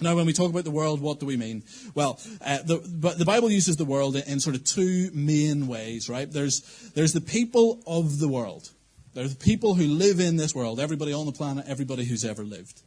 Now, 0.00 0.16
when 0.16 0.24
we 0.24 0.32
talk 0.32 0.48
about 0.48 0.64
the 0.64 0.70
world, 0.70 1.02
what 1.02 1.20
do 1.20 1.26
we 1.26 1.36
mean? 1.36 1.62
Well, 1.94 2.18
uh, 2.40 2.62
the, 2.62 2.78
but 2.88 3.18
the 3.18 3.26
Bible 3.26 3.50
uses 3.50 3.76
the 3.76 3.84
world 3.84 4.16
in, 4.16 4.22
in 4.22 4.40
sort 4.40 4.56
of 4.56 4.64
two 4.64 5.10
main 5.12 5.68
ways, 5.68 6.08
right? 6.08 6.30
There's, 6.30 6.60
there's 6.94 7.12
the 7.12 7.20
people 7.20 7.82
of 7.86 8.18
the 8.18 8.28
world. 8.28 8.70
They're 9.14 9.28
the 9.28 9.34
people 9.34 9.74
who 9.74 9.86
live 9.86 10.20
in 10.20 10.36
this 10.36 10.54
world, 10.54 10.78
everybody 10.78 11.12
on 11.12 11.26
the 11.26 11.32
planet, 11.32 11.66
everybody 11.68 12.04
who's 12.04 12.24
ever 12.24 12.44
lived. 12.44 12.82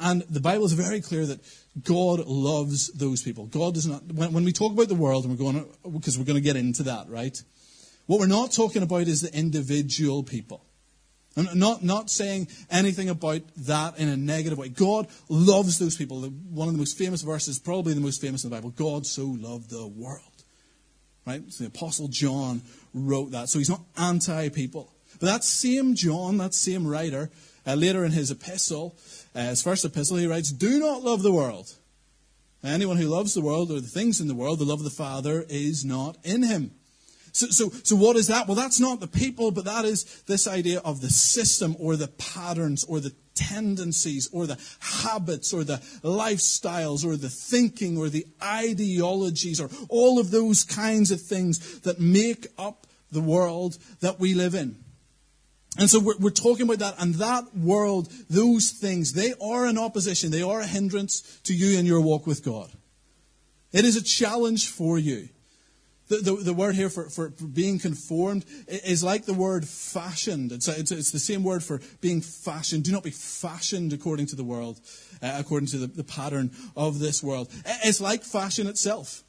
And 0.00 0.22
the 0.22 0.40
Bible 0.40 0.64
is 0.64 0.72
very 0.72 1.02
clear 1.02 1.26
that 1.26 1.40
God 1.82 2.20
loves 2.26 2.90
those 2.92 3.22
people. 3.22 3.46
God 3.46 3.74
does 3.74 3.86
not, 3.86 4.02
when, 4.12 4.44
we 4.44 4.52
talk 4.52 4.72
about 4.72 4.88
the 4.88 4.94
world, 4.94 5.24
and 5.24 5.32
we're 5.32 5.52
going 5.52 5.64
to, 5.64 5.90
because 5.90 6.18
we're 6.18 6.24
going 6.24 6.36
to 6.36 6.42
get 6.42 6.56
into 6.56 6.84
that, 6.84 7.10
right? 7.10 7.36
What 8.06 8.18
we're 8.18 8.26
not 8.26 8.52
talking 8.52 8.82
about 8.82 9.02
is 9.02 9.20
the 9.20 9.36
individual 9.36 10.22
people. 10.22 10.64
I'm 11.36 11.58
not, 11.58 11.84
not 11.84 12.10
saying 12.10 12.48
anything 12.70 13.10
about 13.10 13.42
that 13.58 13.98
in 13.98 14.08
a 14.08 14.16
negative 14.16 14.58
way. 14.58 14.70
God 14.70 15.06
loves 15.28 15.78
those 15.78 15.96
people. 15.96 16.22
One 16.22 16.68
of 16.68 16.74
the 16.74 16.78
most 16.78 16.96
famous 16.96 17.22
verses, 17.22 17.58
probably 17.58 17.92
the 17.92 18.00
most 18.00 18.20
famous 18.20 18.44
in 18.44 18.50
the 18.50 18.56
Bible, 18.56 18.70
God 18.70 19.06
so 19.06 19.24
loved 19.24 19.70
the 19.70 19.86
world. 19.86 20.22
Right? 21.26 21.42
So 21.52 21.64
the 21.64 21.68
Apostle 21.68 22.08
John 22.08 22.62
wrote 22.94 23.32
that. 23.32 23.50
So 23.50 23.58
he's 23.58 23.68
not 23.68 23.82
anti 23.98 24.48
people. 24.48 24.90
But 25.18 25.26
that 25.26 25.44
same 25.44 25.94
John, 25.94 26.38
that 26.38 26.54
same 26.54 26.86
writer, 26.86 27.30
uh, 27.66 27.74
later 27.74 28.04
in 28.04 28.12
his 28.12 28.30
epistle, 28.30 28.96
uh, 29.34 29.40
his 29.40 29.62
first 29.62 29.84
epistle, 29.84 30.16
he 30.16 30.26
writes, 30.26 30.50
Do 30.50 30.78
not 30.78 31.02
love 31.02 31.22
the 31.22 31.32
world. 31.32 31.74
Anyone 32.64 32.96
who 32.96 33.08
loves 33.08 33.34
the 33.34 33.40
world 33.40 33.70
or 33.70 33.80
the 33.80 33.88
things 33.88 34.20
in 34.20 34.28
the 34.28 34.34
world, 34.34 34.58
the 34.58 34.64
love 34.64 34.80
of 34.80 34.84
the 34.84 34.90
Father 34.90 35.44
is 35.48 35.84
not 35.84 36.16
in 36.24 36.42
him. 36.42 36.72
So, 37.32 37.46
so, 37.48 37.70
so 37.84 37.94
what 37.94 38.16
is 38.16 38.26
that? 38.28 38.48
Well, 38.48 38.56
that's 38.56 38.80
not 38.80 39.00
the 39.00 39.06
people, 39.06 39.52
but 39.52 39.64
that 39.66 39.84
is 39.84 40.22
this 40.22 40.48
idea 40.48 40.80
of 40.80 41.00
the 41.00 41.10
system 41.10 41.76
or 41.78 41.94
the 41.94 42.08
patterns 42.08 42.82
or 42.84 42.98
the 43.00 43.14
tendencies 43.34 44.28
or 44.32 44.46
the 44.46 44.58
habits 44.80 45.52
or 45.52 45.62
the 45.62 45.76
lifestyles 46.02 47.04
or 47.04 47.16
the 47.16 47.28
thinking 47.28 47.96
or 47.96 48.08
the 48.08 48.26
ideologies 48.42 49.60
or 49.60 49.70
all 49.88 50.18
of 50.18 50.32
those 50.32 50.64
kinds 50.64 51.12
of 51.12 51.20
things 51.20 51.80
that 51.80 52.00
make 52.00 52.48
up 52.58 52.86
the 53.12 53.20
world 53.20 53.78
that 54.00 54.18
we 54.18 54.34
live 54.34 54.54
in. 54.54 54.76
And 55.78 55.88
so 55.88 56.00
we're, 56.00 56.18
we're, 56.18 56.30
talking 56.30 56.66
about 56.66 56.80
that, 56.80 56.96
and 56.98 57.14
that 57.14 57.56
world, 57.56 58.10
those 58.28 58.70
things, 58.70 59.12
they 59.12 59.32
are 59.40 59.64
an 59.64 59.78
opposition. 59.78 60.32
They 60.32 60.42
are 60.42 60.60
a 60.60 60.66
hindrance 60.66 61.40
to 61.44 61.54
you 61.54 61.78
in 61.78 61.86
your 61.86 62.00
walk 62.00 62.26
with 62.26 62.44
God. 62.44 62.70
It 63.72 63.84
is 63.84 63.96
a 63.96 64.02
challenge 64.02 64.70
for 64.70 64.98
you. 64.98 65.28
The, 66.08 66.16
the, 66.16 66.36
the 66.36 66.54
word 66.54 66.74
here 66.74 66.88
for, 66.88 67.10
for, 67.10 67.28
being 67.28 67.78
conformed 67.78 68.46
is 68.66 69.04
like 69.04 69.26
the 69.26 69.34
word 69.34 69.68
fashioned. 69.68 70.52
It's, 70.52 70.66
it's, 70.66 70.90
it's, 70.90 71.10
the 71.10 71.18
same 71.18 71.44
word 71.44 71.62
for 71.62 71.80
being 72.00 72.22
fashioned. 72.22 72.84
Do 72.84 72.92
not 72.92 73.04
be 73.04 73.10
fashioned 73.10 73.92
according 73.92 74.26
to 74.28 74.36
the 74.36 74.44
world, 74.44 74.80
uh, 75.22 75.34
according 75.36 75.68
to 75.68 75.78
the, 75.78 75.86
the 75.86 76.04
pattern 76.04 76.50
of 76.76 76.98
this 76.98 77.22
world. 77.22 77.52
It's 77.84 78.00
like 78.00 78.24
fashion 78.24 78.66
itself. 78.66 79.22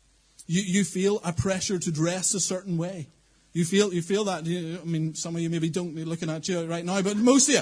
You, 0.48 0.62
you 0.62 0.84
feel 0.86 1.20
a 1.24 1.34
pressure 1.34 1.78
to 1.78 1.92
dress 1.92 2.34
a 2.34 2.40
certain 2.40 2.78
way. 2.78 3.10
You 3.54 3.66
feel, 3.66 3.94
you 3.94 4.02
feel 4.02 4.24
that. 4.26 4.44
I 4.46 4.86
mean, 4.86 5.16
some 5.16 5.36
of 5.36 5.42
you 5.42 5.50
maybe 5.50 5.70
don't 5.70 5.96
looking 5.96 6.30
at 6.30 6.48
you 6.48 6.66
right 6.66 6.86
now, 6.86 7.02
but 7.02 7.18
most 7.18 7.50
of 7.50 7.56
you. 7.56 7.62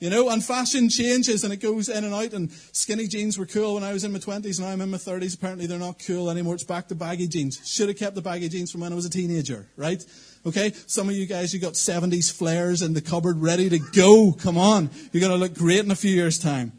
You 0.00 0.10
know, 0.10 0.28
and 0.28 0.44
fashion 0.44 0.88
changes 0.88 1.42
and 1.42 1.52
it 1.52 1.56
goes 1.56 1.88
in 1.88 2.04
and 2.04 2.14
out. 2.14 2.32
And 2.32 2.52
skinny 2.70 3.08
jeans 3.08 3.36
were 3.36 3.46
cool 3.46 3.74
when 3.74 3.82
I 3.82 3.92
was 3.92 4.04
in 4.04 4.12
my 4.12 4.20
20s. 4.20 4.60
Now 4.60 4.68
I'm 4.68 4.80
in 4.80 4.92
my 4.92 4.96
30s. 4.96 5.34
Apparently 5.34 5.66
they're 5.66 5.76
not 5.76 6.00
cool 6.06 6.30
anymore. 6.30 6.54
It's 6.54 6.62
back 6.62 6.86
to 6.88 6.94
baggy 6.94 7.26
jeans. 7.26 7.60
Should 7.68 7.88
have 7.88 7.98
kept 7.98 8.14
the 8.14 8.22
baggy 8.22 8.48
jeans 8.48 8.70
from 8.70 8.82
when 8.82 8.92
I 8.92 8.94
was 8.94 9.06
a 9.06 9.10
teenager, 9.10 9.66
right? 9.76 10.04
Okay? 10.46 10.72
Some 10.86 11.08
of 11.08 11.16
you 11.16 11.26
guys, 11.26 11.52
you 11.52 11.58
got 11.58 11.72
70s 11.72 12.32
flares 12.32 12.80
in 12.80 12.94
the 12.94 13.00
cupboard 13.00 13.42
ready 13.42 13.68
to 13.70 13.80
go. 13.80 14.32
Come 14.38 14.56
on. 14.56 14.90
You're 15.12 15.20
going 15.20 15.32
to 15.32 15.38
look 15.38 15.54
great 15.54 15.84
in 15.84 15.90
a 15.90 15.96
few 15.96 16.12
years' 16.12 16.38
time. 16.38 16.72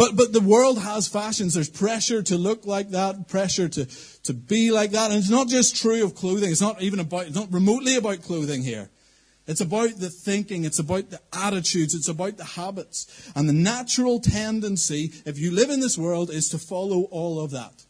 But, 0.00 0.16
but 0.16 0.32
the 0.32 0.40
world 0.40 0.78
has 0.78 1.08
fashions. 1.08 1.52
There's 1.52 1.68
pressure 1.68 2.22
to 2.22 2.38
look 2.38 2.64
like 2.64 2.88
that, 2.92 3.28
pressure 3.28 3.68
to, 3.68 3.84
to 4.22 4.32
be 4.32 4.70
like 4.70 4.92
that. 4.92 5.10
And 5.10 5.18
it's 5.18 5.28
not 5.28 5.48
just 5.48 5.76
true 5.76 6.02
of 6.02 6.14
clothing. 6.14 6.50
It's 6.50 6.62
not 6.62 6.80
even 6.80 7.00
about, 7.00 7.26
it's 7.26 7.36
not 7.36 7.52
remotely 7.52 7.96
about 7.96 8.22
clothing 8.22 8.62
here. 8.62 8.88
It's 9.46 9.60
about 9.60 9.90
the 9.98 10.08
thinking, 10.08 10.64
it's 10.64 10.78
about 10.78 11.10
the 11.10 11.20
attitudes, 11.34 11.94
it's 11.94 12.08
about 12.08 12.38
the 12.38 12.46
habits. 12.46 13.30
And 13.36 13.46
the 13.46 13.52
natural 13.52 14.20
tendency, 14.20 15.12
if 15.26 15.38
you 15.38 15.50
live 15.50 15.68
in 15.68 15.80
this 15.80 15.98
world, 15.98 16.30
is 16.30 16.48
to 16.48 16.58
follow 16.58 17.02
all 17.10 17.38
of 17.38 17.50
that. 17.50 17.84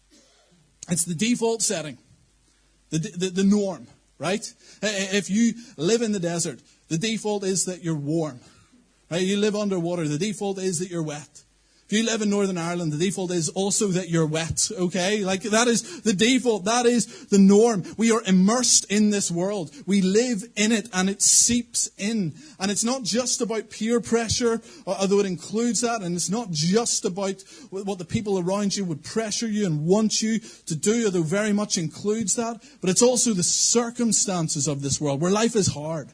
It's 0.89 1.05
the 1.05 1.15
default 1.15 1.63
setting, 1.63 1.97
the, 2.89 2.99
the, 2.99 3.31
the 3.31 3.45
norm, 3.45 3.87
right? 4.19 4.53
If 4.83 5.31
you 5.31 5.53
live 5.77 6.03
in 6.03 6.11
the 6.11 6.19
desert, 6.19 6.59
the 6.89 6.99
default 6.99 7.45
is 7.45 7.67
that 7.67 7.85
you're 7.85 7.95
warm. 7.95 8.41
Right? 9.13 9.23
You 9.23 9.37
live 9.37 9.55
underwater, 9.55 10.09
the 10.09 10.19
default 10.19 10.59
is 10.59 10.81
that 10.81 10.91
you're 10.91 11.05
wet. 11.05 11.45
If 11.91 11.99
you 11.99 12.05
live 12.05 12.23
in 12.23 12.31
Northern 12.31 12.57
Ireland, 12.57 12.93
the 12.93 13.05
default 13.05 13.33
is 13.33 13.49
also 13.49 13.89
that 13.89 14.09
you're 14.09 14.25
wet, 14.25 14.71
okay? 14.79 15.25
Like 15.25 15.43
that 15.43 15.67
is 15.67 16.03
the 16.03 16.13
default. 16.13 16.67
That 16.67 16.87
is 16.87 17.27
the 17.27 17.39
norm. 17.41 17.83
We 17.97 18.13
are 18.13 18.23
immersed 18.25 18.85
in 18.93 19.11
this 19.11 19.29
world. 19.29 19.73
We 19.87 20.01
live 20.01 20.45
in 20.55 20.71
it 20.71 20.89
and 20.93 21.11
it 21.11 21.21
seeps 21.21 21.91
in. 21.99 22.35
And 22.61 22.71
it's 22.71 22.85
not 22.85 23.03
just 23.03 23.41
about 23.41 23.71
peer 23.71 24.01
pressure, 24.01 24.63
uh, 24.87 24.99
although 25.01 25.19
it 25.19 25.27
includes 25.27 25.81
that. 25.81 26.03
And 26.03 26.15
it's 26.15 26.31
not 26.31 26.53
just 26.53 27.05
about 27.05 27.43
what 27.71 27.99
the 27.99 28.05
people 28.05 28.39
around 28.39 28.77
you 28.77 28.85
would 28.85 29.03
pressure 29.03 29.49
you 29.49 29.67
and 29.67 29.85
want 29.85 30.23
you 30.23 30.39
to 30.67 30.77
do, 30.77 31.07
although 31.07 31.23
very 31.23 31.53
much 31.53 31.77
includes 31.77 32.37
that. 32.37 32.63
But 32.81 32.91
it's 32.91 33.03
also 33.03 33.35
the 33.35 33.43
circumstances 33.43 34.69
of 34.69 34.81
this 34.83 35.01
world 35.01 35.21
where 35.21 35.33
life 35.33 35.57
is 35.57 35.67
hard. 35.67 36.11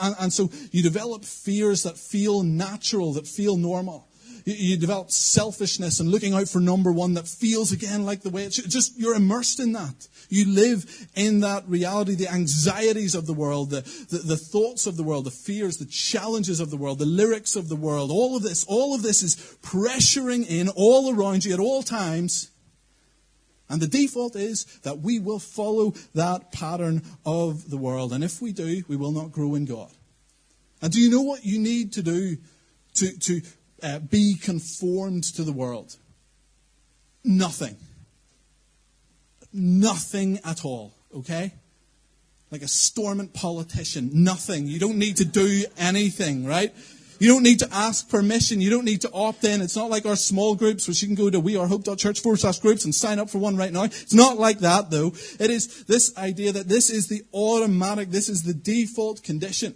And, 0.00 0.14
and 0.20 0.32
so 0.32 0.48
you 0.70 0.84
develop 0.84 1.24
fears 1.24 1.82
that 1.82 1.98
feel 1.98 2.44
natural, 2.44 3.14
that 3.14 3.26
feel 3.26 3.56
normal. 3.56 4.06
You, 4.48 4.76
develop 4.76 5.10
selfishness 5.10 5.98
and 5.98 6.08
looking 6.08 6.32
out 6.32 6.48
for 6.48 6.60
number 6.60 6.92
one 6.92 7.14
that 7.14 7.26
feels 7.26 7.72
again 7.72 8.06
like 8.06 8.22
the 8.22 8.30
way 8.30 8.44
it's 8.44 8.56
just, 8.56 8.96
you're 8.96 9.16
immersed 9.16 9.58
in 9.58 9.72
that. 9.72 10.06
You 10.28 10.46
live 10.46 11.08
in 11.16 11.40
that 11.40 11.68
reality, 11.68 12.14
the 12.14 12.32
anxieties 12.32 13.16
of 13.16 13.26
the 13.26 13.32
world, 13.32 13.70
the, 13.70 13.80
the, 14.08 14.18
the 14.18 14.36
thoughts 14.36 14.86
of 14.86 14.96
the 14.96 15.02
world, 15.02 15.24
the 15.24 15.32
fears, 15.32 15.78
the 15.78 15.84
challenges 15.84 16.60
of 16.60 16.70
the 16.70 16.76
world, 16.76 17.00
the 17.00 17.06
lyrics 17.06 17.56
of 17.56 17.68
the 17.68 17.74
world. 17.74 18.12
All 18.12 18.36
of 18.36 18.44
this, 18.44 18.64
all 18.68 18.94
of 18.94 19.02
this 19.02 19.24
is 19.24 19.34
pressuring 19.62 20.48
in 20.48 20.68
all 20.68 21.12
around 21.12 21.44
you 21.44 21.52
at 21.52 21.58
all 21.58 21.82
times. 21.82 22.52
And 23.68 23.82
the 23.82 23.88
default 23.88 24.36
is 24.36 24.64
that 24.84 25.00
we 25.00 25.18
will 25.18 25.40
follow 25.40 25.94
that 26.14 26.52
pattern 26.52 27.02
of 27.24 27.68
the 27.68 27.78
world. 27.78 28.12
And 28.12 28.22
if 28.22 28.40
we 28.40 28.52
do, 28.52 28.84
we 28.86 28.94
will 28.94 29.10
not 29.10 29.32
grow 29.32 29.56
in 29.56 29.64
God. 29.64 29.90
And 30.80 30.92
do 30.92 31.00
you 31.00 31.10
know 31.10 31.22
what 31.22 31.44
you 31.44 31.58
need 31.58 31.94
to 31.94 32.02
do 32.02 32.36
to, 32.94 33.18
to 33.18 33.40
uh, 33.82 33.98
be 33.98 34.34
conformed 34.34 35.24
to 35.24 35.42
the 35.42 35.52
world? 35.52 35.96
Nothing. 37.24 37.76
Nothing 39.52 40.38
at 40.44 40.64
all, 40.64 40.94
okay? 41.14 41.54
Like 42.50 42.62
a 42.62 42.68
stormont 42.68 43.34
politician, 43.34 44.10
nothing. 44.12 44.66
You 44.66 44.78
don't 44.78 44.98
need 44.98 45.16
to 45.16 45.24
do 45.24 45.64
anything, 45.78 46.46
right? 46.46 46.72
You 47.18 47.28
don't 47.28 47.42
need 47.42 47.60
to 47.60 47.68
ask 47.72 48.08
permission. 48.08 48.60
You 48.60 48.70
don't 48.70 48.84
need 48.84 49.00
to 49.02 49.10
opt 49.12 49.44
in. 49.44 49.62
It's 49.62 49.76
not 49.76 49.90
like 49.90 50.04
our 50.04 50.16
small 50.16 50.54
groups, 50.54 50.86
which 50.86 51.02
you 51.02 51.08
can 51.08 51.14
go 51.14 51.30
to 51.30 51.40
wearehope.church 51.40 52.20
forward 52.20 52.40
slash 52.40 52.58
groups 52.58 52.84
and 52.84 52.94
sign 52.94 53.18
up 53.18 53.30
for 53.30 53.38
one 53.38 53.56
right 53.56 53.72
now. 53.72 53.84
It's 53.84 54.14
not 54.14 54.38
like 54.38 54.58
that, 54.60 54.90
though. 54.90 55.12
It 55.40 55.50
is 55.50 55.84
this 55.84 56.16
idea 56.18 56.52
that 56.52 56.68
this 56.68 56.90
is 56.90 57.08
the 57.08 57.22
automatic, 57.32 58.10
this 58.10 58.28
is 58.28 58.42
the 58.42 58.54
default 58.54 59.22
condition. 59.22 59.74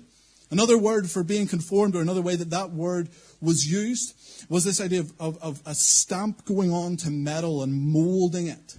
Another 0.51 0.77
word 0.77 1.11
for 1.11 1.23
being 1.23 1.47
conformed, 1.47 1.95
or 1.95 2.01
another 2.01 2.23
way 2.23 2.37
that 2.37 2.51
that 2.51 2.73
word 2.73 3.09
was 3.41 3.71
used, 3.71 4.15
was 4.49 4.65
this 4.65 4.81
idea 4.81 5.01
of, 5.01 5.13
of, 5.21 5.43
of 5.43 5.63
a 5.67 5.75
stamp 5.75 6.45
going 6.45 6.73
on 6.73 6.97
to 6.99 7.11
metal 7.11 7.63
and 7.63 7.73
molding 7.73 8.47
it. 8.47 8.79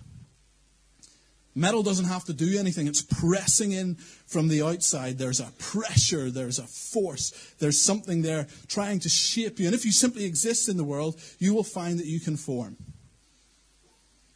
Metal 1.53 1.83
doesn't 1.83 2.05
have 2.05 2.23
to 2.25 2.33
do 2.33 2.57
anything. 2.57 2.87
It's 2.87 3.01
pressing 3.01 3.73
in 3.73 3.95
from 3.95 4.47
the 4.47 4.61
outside. 4.61 5.17
There's 5.17 5.41
a 5.41 5.51
pressure, 5.57 6.29
there's 6.31 6.59
a 6.59 6.63
force, 6.63 7.53
there's 7.59 7.81
something 7.81 8.21
there 8.21 8.47
trying 8.67 8.99
to 9.01 9.09
shape 9.09 9.59
you. 9.59 9.65
And 9.65 9.75
if 9.75 9.83
you 9.83 9.91
simply 9.91 10.23
exist 10.23 10.69
in 10.69 10.77
the 10.77 10.83
world, 10.83 11.19
you 11.39 11.53
will 11.53 11.63
find 11.63 11.99
that 11.99 12.05
you 12.05 12.19
conform. 12.19 12.77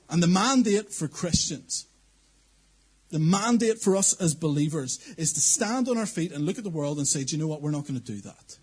And 0.09 0.21
the 0.21 0.27
mandate 0.27 0.91
for 0.91 1.07
Christians 1.07 1.87
the 3.15 3.19
mandate 3.19 3.79
for 3.79 3.95
us 3.95 4.13
as 4.19 4.33
believers 4.33 4.99
is 5.17 5.31
to 5.33 5.39
stand 5.39 5.87
on 5.87 5.97
our 5.97 6.05
feet 6.05 6.31
and 6.31 6.45
look 6.45 6.57
at 6.57 6.63
the 6.63 6.69
world 6.69 6.97
and 6.97 7.07
say, 7.07 7.23
do 7.23 7.35
you 7.35 7.41
know 7.41 7.47
what? 7.47 7.61
We're 7.61 7.71
not 7.71 7.87
going 7.87 7.99
to 7.99 8.05
do 8.05 8.19
that. 8.21 8.57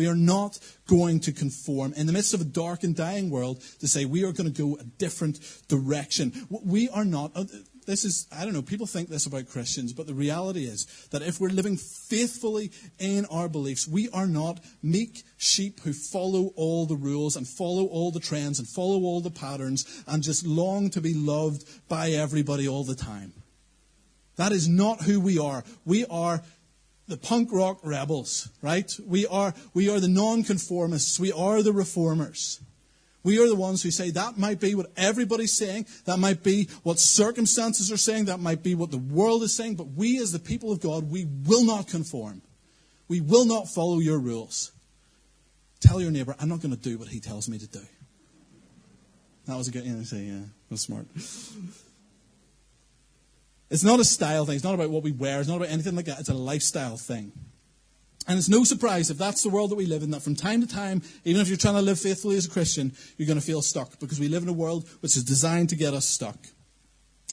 We 0.00 0.06
are 0.06 0.16
not 0.16 0.58
going 0.86 1.20
to 1.20 1.32
conform 1.32 1.92
in 1.92 2.06
the 2.06 2.14
midst 2.14 2.32
of 2.32 2.40
a 2.40 2.44
dark 2.44 2.84
and 2.84 2.96
dying 2.96 3.28
world 3.28 3.60
to 3.80 3.86
say 3.86 4.06
we 4.06 4.24
are 4.24 4.32
going 4.32 4.50
to 4.50 4.62
go 4.62 4.80
a 4.80 4.82
different 4.82 5.38
direction. 5.68 6.32
We 6.48 6.88
are 6.88 7.04
not. 7.04 7.32
Uh, 7.34 7.44
this 7.84 8.06
is, 8.06 8.26
I 8.32 8.46
don't 8.46 8.54
know, 8.54 8.62
people 8.62 8.86
think 8.86 9.10
this 9.10 9.26
about 9.26 9.50
Christians, 9.50 9.92
but 9.92 10.06
the 10.06 10.14
reality 10.14 10.64
is 10.64 10.86
that 11.10 11.20
if 11.20 11.38
we're 11.38 11.50
living 11.50 11.76
faithfully 11.76 12.72
in 12.98 13.26
our 13.26 13.46
beliefs, 13.46 13.86
we 13.86 14.08
are 14.08 14.26
not 14.26 14.60
meek 14.82 15.22
sheep 15.36 15.80
who 15.80 15.92
follow 15.92 16.54
all 16.56 16.86
the 16.86 16.96
rules 16.96 17.36
and 17.36 17.46
follow 17.46 17.84
all 17.84 18.10
the 18.10 18.20
trends 18.20 18.58
and 18.58 18.66
follow 18.66 19.02
all 19.02 19.20
the 19.20 19.30
patterns 19.30 20.02
and 20.06 20.22
just 20.22 20.46
long 20.46 20.88
to 20.88 21.02
be 21.02 21.12
loved 21.12 21.68
by 21.90 22.12
everybody 22.12 22.66
all 22.66 22.84
the 22.84 22.94
time. 22.94 23.34
That 24.36 24.52
is 24.52 24.66
not 24.66 25.02
who 25.02 25.20
we 25.20 25.38
are. 25.38 25.62
We 25.84 26.06
are 26.06 26.42
the 27.10 27.16
punk 27.16 27.50
rock 27.52 27.80
rebels, 27.82 28.48
right? 28.62 28.90
We 29.04 29.26
are, 29.26 29.52
we 29.74 29.90
are 29.90 30.00
the 30.00 30.08
nonconformists. 30.08 31.20
We 31.20 31.32
are 31.32 31.62
the 31.62 31.72
reformers. 31.72 32.60
We 33.22 33.38
are 33.38 33.48
the 33.48 33.54
ones 33.54 33.82
who 33.82 33.90
say 33.90 34.10
that 34.10 34.38
might 34.38 34.60
be 34.60 34.74
what 34.74 34.90
everybody's 34.96 35.52
saying, 35.52 35.86
that 36.06 36.18
might 36.18 36.42
be 36.42 36.68
what 36.84 36.98
circumstances 36.98 37.92
are 37.92 37.98
saying, 37.98 38.26
that 38.26 38.40
might 38.40 38.62
be 38.62 38.74
what 38.74 38.90
the 38.90 38.98
world 38.98 39.42
is 39.42 39.54
saying, 39.54 39.74
but 39.74 39.88
we 39.88 40.18
as 40.18 40.32
the 40.32 40.38
people 40.38 40.72
of 40.72 40.80
God, 40.80 41.10
we 41.10 41.26
will 41.46 41.64
not 41.64 41.86
conform. 41.86 42.40
We 43.08 43.20
will 43.20 43.44
not 43.44 43.68
follow 43.68 43.98
your 43.98 44.18
rules. 44.18 44.72
Tell 45.80 46.00
your 46.00 46.10
neighbor, 46.10 46.34
I'm 46.40 46.48
not 46.48 46.60
going 46.60 46.74
to 46.74 46.80
do 46.80 46.96
what 46.96 47.08
he 47.08 47.20
tells 47.20 47.48
me 47.48 47.58
to 47.58 47.66
do. 47.66 47.82
That 49.46 49.56
was 49.56 49.68
a 49.68 49.70
good, 49.70 49.84
know, 49.84 50.02
say, 50.02 50.20
yeah, 50.20 50.40
that's 50.70 50.82
smart. 50.82 51.06
It's 53.70 53.84
not 53.84 54.00
a 54.00 54.04
style 54.04 54.44
thing. 54.44 54.56
It's 54.56 54.64
not 54.64 54.74
about 54.74 54.90
what 54.90 55.04
we 55.04 55.12
wear. 55.12 55.38
It's 55.38 55.48
not 55.48 55.56
about 55.56 55.70
anything 55.70 55.94
like 55.94 56.06
that. 56.06 56.18
It's 56.18 56.28
a 56.28 56.34
lifestyle 56.34 56.96
thing. 56.96 57.32
And 58.26 58.38
it's 58.38 58.48
no 58.48 58.64
surprise 58.64 59.10
if 59.10 59.18
that's 59.18 59.42
the 59.42 59.48
world 59.48 59.70
that 59.70 59.76
we 59.76 59.86
live 59.86 60.02
in, 60.02 60.10
that 60.10 60.22
from 60.22 60.36
time 60.36 60.60
to 60.60 60.66
time, 60.66 61.02
even 61.24 61.40
if 61.40 61.48
you're 61.48 61.56
trying 61.56 61.74
to 61.74 61.82
live 61.82 61.98
faithfully 61.98 62.36
as 62.36 62.46
a 62.46 62.50
Christian, 62.50 62.92
you're 63.16 63.26
going 63.26 63.38
to 63.38 63.44
feel 63.44 63.62
stuck 63.62 63.98
because 63.98 64.20
we 64.20 64.28
live 64.28 64.42
in 64.42 64.48
a 64.48 64.52
world 64.52 64.88
which 65.00 65.16
is 65.16 65.24
designed 65.24 65.68
to 65.70 65.76
get 65.76 65.94
us 65.94 66.06
stuck. 66.06 66.36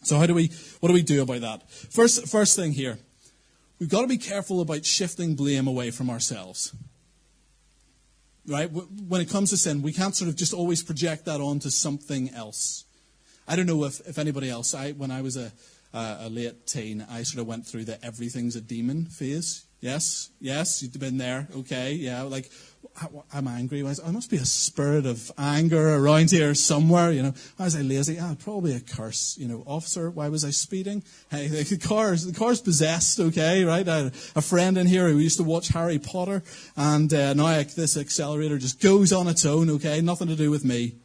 So 0.03 0.17
how 0.17 0.25
do 0.27 0.33
we, 0.33 0.51
what 0.79 0.87
do 0.87 0.93
we 0.93 1.01
do 1.01 1.21
about 1.21 1.41
that? 1.41 1.69
First, 1.71 2.27
first 2.27 2.55
thing 2.55 2.71
here, 2.71 2.97
we've 3.79 3.89
got 3.89 4.01
to 4.01 4.07
be 4.07 4.17
careful 4.17 4.61
about 4.61 4.85
shifting 4.85 5.35
blame 5.35 5.67
away 5.67 5.91
from 5.91 6.09
ourselves. 6.09 6.73
right? 8.47 8.71
When 8.71 9.21
it 9.21 9.29
comes 9.29 9.49
to 9.49 9.57
sin, 9.57 9.81
we 9.81 9.91
can't 9.91 10.15
sort 10.15 10.29
of 10.29 10.35
just 10.35 10.53
always 10.53 10.81
project 10.81 11.25
that 11.25 11.41
onto 11.41 11.69
something 11.69 12.29
else. 12.33 12.85
I 13.47 13.55
don't 13.55 13.65
know 13.65 13.83
if, 13.83 13.99
if 14.07 14.17
anybody 14.17 14.49
else, 14.49 14.73
I, 14.73 14.91
when 14.91 15.11
I 15.11 15.21
was 15.21 15.37
a, 15.37 15.51
a, 15.97 16.27
a 16.27 16.29
late 16.29 16.67
teen, 16.67 17.05
I 17.09 17.23
sort 17.23 17.41
of 17.41 17.47
went 17.47 17.65
through 17.65 17.85
the 17.85 18.03
everything's 18.05 18.55
a 18.55 18.61
demon 18.61 19.05
phase. 19.05 19.65
Yes, 19.79 20.29
yes, 20.39 20.81
you've 20.81 20.99
been 20.99 21.19
there. 21.19 21.47
Okay, 21.55 21.93
yeah. 21.93 22.23
Like, 22.23 22.49
I'm 23.31 23.47
angry. 23.47 23.85
I 23.85 24.11
must 24.11 24.31
be 24.31 24.37
a 24.37 24.45
spirit 24.45 25.05
of 25.05 25.31
anger 25.37 25.95
around 25.95 26.31
here 26.31 26.55
somewhere. 26.55 27.11
You 27.11 27.21
know, 27.21 27.33
why 27.57 27.65
was 27.65 27.75
I 27.75 27.81
lazy? 27.81 28.17
Ah, 28.19 28.35
probably 28.39 28.75
a 28.75 28.79
curse. 28.79 29.37
You 29.37 29.47
know, 29.47 29.63
officer, 29.67 30.09
why 30.09 30.29
was 30.29 30.43
I 30.43 30.49
speeding? 30.49 31.03
Hey, 31.29 31.47
the 31.63 31.77
car's 31.77 32.25
the 32.25 32.37
car's 32.37 32.59
possessed. 32.59 33.19
Okay, 33.19 33.63
right? 33.65 33.87
A 33.87 34.41
friend 34.41 34.79
in 34.79 34.87
here 34.87 35.07
who 35.09 35.19
used 35.19 35.37
to 35.37 35.43
watch 35.43 35.67
Harry 35.69 35.99
Potter, 35.99 36.41
and 36.75 37.13
uh, 37.13 37.35
now 37.35 37.45
I, 37.45 37.63
this 37.63 37.97
accelerator 37.97 38.57
just 38.57 38.81
goes 38.81 39.13
on 39.13 39.27
its 39.27 39.45
own. 39.45 39.69
Okay, 39.69 40.01
nothing 40.01 40.29
to 40.29 40.35
do 40.35 40.49
with 40.49 40.65
me. 40.65 40.95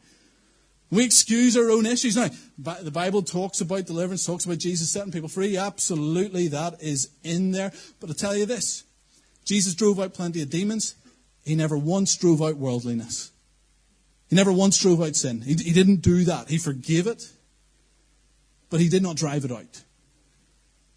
We 0.93 1.07
excuse 1.07 1.57
our 1.57 1.71
own 1.71 1.87
issues. 1.87 2.17
Now, 2.17 2.29
the 2.59 2.91
Bible 2.91 3.23
talks 3.23 3.63
about 3.63 3.87
deliverance, 3.87 4.27
talks 4.27 4.45
about 4.45 4.59
Jesus 4.59 4.91
setting 4.91 5.11
people 5.11 5.31
free. 5.31 5.57
Absolutely, 5.57 6.49
that 6.49 6.83
is 6.83 7.09
in 7.25 7.51
there. 7.51 7.73
But 7.99 8.11
I 8.11 8.13
tell 8.13 8.37
you 8.37 8.45
this 8.45 8.85
Jesus 9.47 9.75
drove 9.75 9.99
out 9.99 10.13
plenty 10.13 10.43
of 10.43 10.51
demons. 10.51 10.95
He 11.47 11.55
never 11.55 11.79
once 11.79 12.15
drove 12.15 12.43
out 12.43 12.59
worldliness. 12.59 13.33
He 14.29 14.37
never 14.37 14.53
once 14.53 14.79
drove 14.79 15.01
out 15.01 15.17
sin. 15.17 15.41
He, 15.41 15.55
he 15.55 15.73
didn't 15.73 16.03
do 16.03 16.25
that. 16.25 16.51
He 16.51 16.59
forgave 16.59 17.07
it, 17.07 17.33
but 18.69 18.79
he 18.79 18.91
did 18.91 19.03
not 19.03 19.17
drive 19.17 19.47
it 19.47 19.51
out. 19.51 19.83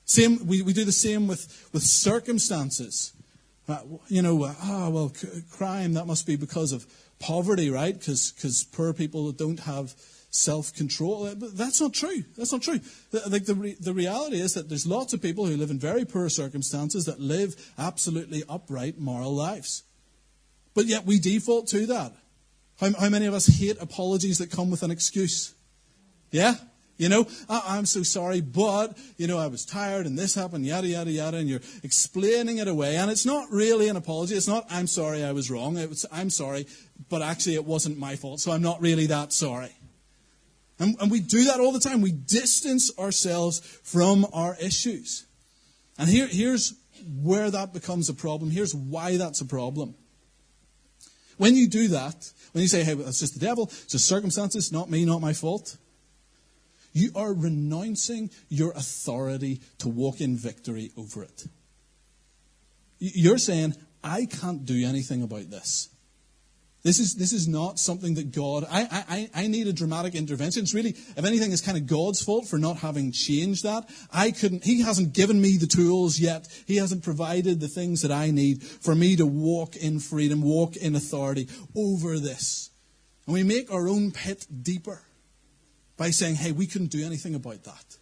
Same, 0.04 0.46
we, 0.46 0.62
we 0.62 0.74
do 0.74 0.84
the 0.84 0.92
same 0.92 1.26
with, 1.26 1.70
with 1.72 1.84
circumstances. 1.84 3.14
Uh, 3.68 3.80
you 4.10 4.22
know, 4.22 4.44
uh, 4.44 4.54
oh, 4.62 4.90
well, 4.90 5.14
c- 5.14 5.42
crime, 5.52 5.94
that 5.94 6.06
must 6.06 6.28
be 6.28 6.36
because 6.36 6.74
of 6.74 6.86
poverty, 7.20 7.70
right? 7.70 7.98
Because 7.98 8.66
poor 8.72 8.94
people 8.94 9.32
don't 9.32 9.62
have 9.62 9.96
self 10.30 10.74
control. 10.74 11.26
Uh, 11.26 11.36
that's 11.38 11.82
not 11.82 11.94
true. 11.94 12.24
That's 12.38 12.52
not 12.52 12.62
true. 12.62 12.80
Like 13.28 13.46
the, 13.46 13.56
re- 13.56 13.78
the 13.80 13.94
reality 13.94 14.40
is 14.40 14.54
that 14.54 14.70
there's 14.70 14.86
lots 14.86 15.14
of 15.14 15.22
people 15.22 15.46
who 15.46 15.58
live 15.58 15.72
in 15.72 15.80
very 15.80 16.06
poor 16.06 16.30
circumstances 16.30 17.06
that 17.06 17.20
live 17.20 17.56
absolutely 17.78 18.44
upright 18.50 19.00
moral 19.00 19.34
lives. 19.34 19.84
But 20.74 20.86
yet 20.86 21.06
we 21.06 21.20
default 21.20 21.68
to 21.70 21.86
that. 21.88 22.14
How, 22.80 22.92
how 23.00 23.10
many 23.10 23.26
of 23.26 23.34
us 23.34 23.48
hate 23.48 23.78
apologies 23.80 24.40
that 24.40 24.52
come 24.52 24.70
with 24.70 24.84
an 24.84 24.92
excuse? 24.92 25.56
Yeah? 26.32 26.56
You 26.98 27.10
know, 27.10 27.28
ah, 27.50 27.76
I'm 27.78 27.86
so 27.86 28.04
sorry, 28.04 28.40
but, 28.40 28.98
you 29.18 29.28
know, 29.28 29.38
I 29.38 29.48
was 29.48 29.66
tired 29.66 30.06
and 30.06 30.18
this 30.18 30.34
happened, 30.34 30.66
yada, 30.66 30.88
yada, 30.88 31.12
yada, 31.12 31.38
and 31.38 31.50
you're 31.50 31.60
explaining 31.84 32.60
it 32.60 32.70
away. 32.70 32.96
And 32.96 33.12
it's 33.12 33.26
not 33.26 33.52
really 33.52 33.90
an 33.90 33.98
apology. 33.98 34.36
It's 34.36 34.48
not, 34.48 34.66
I'm 34.70 34.88
sorry 34.88 35.24
I 35.24 35.34
was 35.34 35.52
wrong. 35.52 35.78
It 35.78 35.90
was, 35.90 36.06
I'm 36.10 36.30
sorry, 36.30 36.68
but 37.10 37.22
actually 37.22 37.56
it 37.56 37.66
wasn't 37.66 37.98
my 37.98 38.16
fault, 38.16 38.40
so 38.40 38.52
I'm 38.54 38.62
not 38.62 38.82
really 38.82 39.08
that 39.08 39.34
sorry. 39.34 39.76
And, 40.80 40.96
and 41.02 41.12
we 41.12 41.20
do 41.20 41.46
that 41.46 41.60
all 41.60 41.74
the 41.74 41.80
time. 41.80 42.02
We 42.02 42.12
distance 42.14 42.98
ourselves 42.98 43.60
from 43.84 44.26
our 44.32 44.56
issues. 44.62 45.26
And 45.98 46.10
here, 46.10 46.28
here's 46.28 46.76
where 47.22 47.52
that 47.52 47.74
becomes 47.74 48.08
a 48.10 48.14
problem. 48.14 48.52
Here's 48.52 48.74
why 48.74 49.18
that's 49.18 49.42
a 49.42 49.46
problem. 49.46 49.96
When 51.38 51.56
you 51.56 51.68
do 51.68 51.90
that, 51.90 52.32
when 52.54 52.62
you 52.62 52.70
say, 52.70 52.84
hey, 52.84 52.94
it's 52.94 53.20
just 53.20 53.34
the 53.34 53.46
devil, 53.46 53.66
it's 53.66 53.88
just 53.88 54.08
circumstances, 54.08 54.72
not 54.72 54.90
me, 54.90 55.04
not 55.04 55.20
my 55.20 55.34
fault, 55.34 55.78
you 56.96 57.12
are 57.14 57.34
renouncing 57.34 58.32
your 58.48 58.72
authority 58.72 59.62
to 59.80 59.90
walk 59.90 60.22
in 60.22 60.38
victory 60.38 60.92
over 60.98 61.24
it. 61.24 61.46
You're 63.00 63.38
saying, 63.38 63.76
I 64.02 64.26
can't 64.26 64.66
do 64.66 64.88
anything 64.88 65.22
about 65.22 65.50
this. 65.50 65.90
This 66.84 67.00
is, 67.00 67.16
this 67.16 67.34
is 67.34 67.50
not 67.50 67.80
something 67.80 68.14
that 68.14 68.32
God, 68.32 68.66
I, 68.72 68.88
I, 69.10 69.30
I 69.44 69.48
need 69.48 69.68
a 69.68 69.74
dramatic 69.74 70.16
intervention. 70.16 70.64
It's 70.64 70.74
really, 70.74 70.92
if 70.92 71.26
anything, 71.26 71.52
it's 71.52 71.62
kind 71.62 71.78
of 71.78 71.86
God's 71.86 72.24
fault 72.24 72.48
for 72.48 72.58
not 72.58 72.78
having 72.78 73.12
changed 73.12 73.64
that. 73.64 73.90
I 74.14 74.32
couldn't, 74.32 74.64
He 74.64 74.82
hasn't 74.84 75.12
given 75.12 75.42
me 75.42 75.58
the 75.58 75.68
tools 75.68 76.18
yet. 76.18 76.48
He 76.66 76.78
hasn't 76.78 77.04
provided 77.04 77.60
the 77.60 77.68
things 77.68 78.04
that 78.04 78.12
I 78.12 78.32
need 78.32 78.64
for 78.64 78.96
me 78.96 79.18
to 79.18 79.26
walk 79.26 79.76
in 79.76 80.00
freedom, 80.00 80.42
walk 80.44 80.78
in 80.78 80.96
authority 80.96 81.50
over 81.76 82.20
this. 82.20 82.70
And 83.26 83.34
we 83.34 83.44
make 83.44 83.70
our 83.70 83.90
own 83.90 84.12
pit 84.12 84.46
deeper 84.62 85.02
by 85.98 86.10
saying, 86.10 86.36
hey, 86.36 86.52
we 86.52 86.68
couldn't 86.68 86.92
do 86.92 87.06
anything 87.06 87.36
about 87.36 87.64
that. 87.64 87.98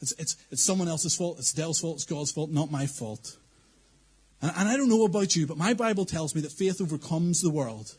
It's, 0.00 0.12
it's, 0.12 0.36
it's 0.50 0.62
someone 0.62 0.88
else's 0.88 1.14
fault. 1.14 1.38
It's 1.38 1.52
Dell's 1.52 1.80
fault. 1.80 1.96
It's 1.96 2.04
God's 2.04 2.32
fault, 2.32 2.50
not 2.50 2.70
my 2.70 2.86
fault. 2.86 3.36
And, 4.40 4.52
and 4.56 4.68
I 4.68 4.76
don't 4.76 4.88
know 4.88 5.04
about 5.04 5.36
you, 5.36 5.46
but 5.46 5.58
my 5.58 5.74
Bible 5.74 6.06
tells 6.06 6.34
me 6.34 6.40
that 6.42 6.52
faith 6.52 6.80
overcomes 6.80 7.42
the 7.42 7.50
world. 7.50 7.94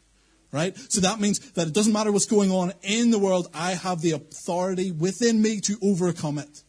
Right? 0.52 0.78
So 0.90 1.00
that 1.02 1.22
means 1.22 1.40
that 1.52 1.68
it 1.68 1.74
doesn't 1.74 1.94
matter 1.94 2.12
what's 2.12 2.26
going 2.26 2.52
on 2.52 2.74
in 2.82 3.10
the 3.10 3.20
world, 3.20 3.48
I 3.54 3.72
have 3.72 4.02
the 4.02 4.12
authority 4.12 4.92
within 4.92 5.42
me 5.42 5.62
to 5.62 5.78
overcome 5.82 6.40
it. 6.40 6.64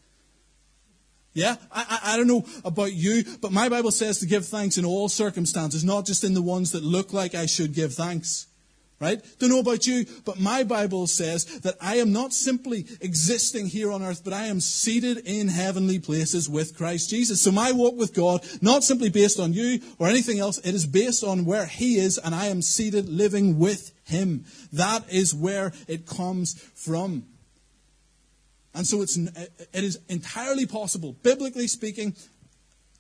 Yeah? 1.35 1.57
I, 1.73 1.87
I, 1.89 2.15
I, 2.15 2.17
don't 2.17 2.29
know 2.29 2.45
about 2.65 2.93
you, 2.93 3.25
but 3.41 3.51
my 3.51 3.69
Bible 3.69 3.91
says 3.91 4.21
to 4.21 4.27
give 4.27 4.47
thanks 4.47 4.79
in 4.79 4.85
all 4.85 5.09
circumstances, 5.09 5.83
not 5.83 6.07
just 6.07 6.23
in 6.23 6.35
the 6.35 6.43
ones 6.43 6.73
that 6.73 6.85
look 6.85 7.13
like 7.13 7.35
I 7.35 7.47
should 7.47 7.75
give 7.75 7.95
thanks 7.95 8.47
right? 9.03 9.21
Don't 9.41 9.51
know 9.51 9.59
about 9.59 9.85
you, 9.85 10.07
but 10.25 10.39
my 10.39 10.63
Bible 10.63 11.09
says 11.09 11.45
that 11.63 11.75
I 11.81 11.97
am 11.97 12.13
not 12.13 12.33
simply 12.33 12.87
existing 13.01 13.67
here 13.67 13.91
on 13.91 14.01
earth, 14.01 14.23
but 14.23 14.33
I 14.33 14.47
am 14.47 14.61
seated 14.61 15.19
in 15.27 15.49
heavenly 15.49 15.99
places 15.99 16.49
with 16.49 16.77
Christ 16.77 17.11
Jesus. 17.11 17.43
So 17.43 17.51
my 17.51 17.73
walk 17.73 17.97
with 17.97 18.15
God, 18.15 18.47
not 18.61 18.85
simply 18.85 19.11
based 19.11 19.41
on 19.41 19.53
you 19.55 19.81
or 19.99 20.07
anything 20.07 20.39
else, 20.39 20.59
it 20.59 20.73
is 20.73 20.87
based 20.87 21.25
on 21.25 21.45
where 21.45 21.67
He 21.67 21.97
is, 21.97 22.17
and 22.17 22.33
I 22.33 22.47
am 22.47 22.63
seated 22.63 23.09
living 23.09 23.59
with 23.59 23.91
Him. 24.05 24.45
That 24.73 25.13
is 25.13 25.35
where 25.35 25.73
it 25.89 26.07
comes 26.07 26.55
from. 26.77 27.27
And 28.73 28.87
so 28.87 29.03
it's, 29.03 29.17
it 29.17 29.51
is 29.75 29.99
entirely 30.09 30.65
possible, 30.65 31.17
biblically 31.25 31.67
speaking, 31.67 32.15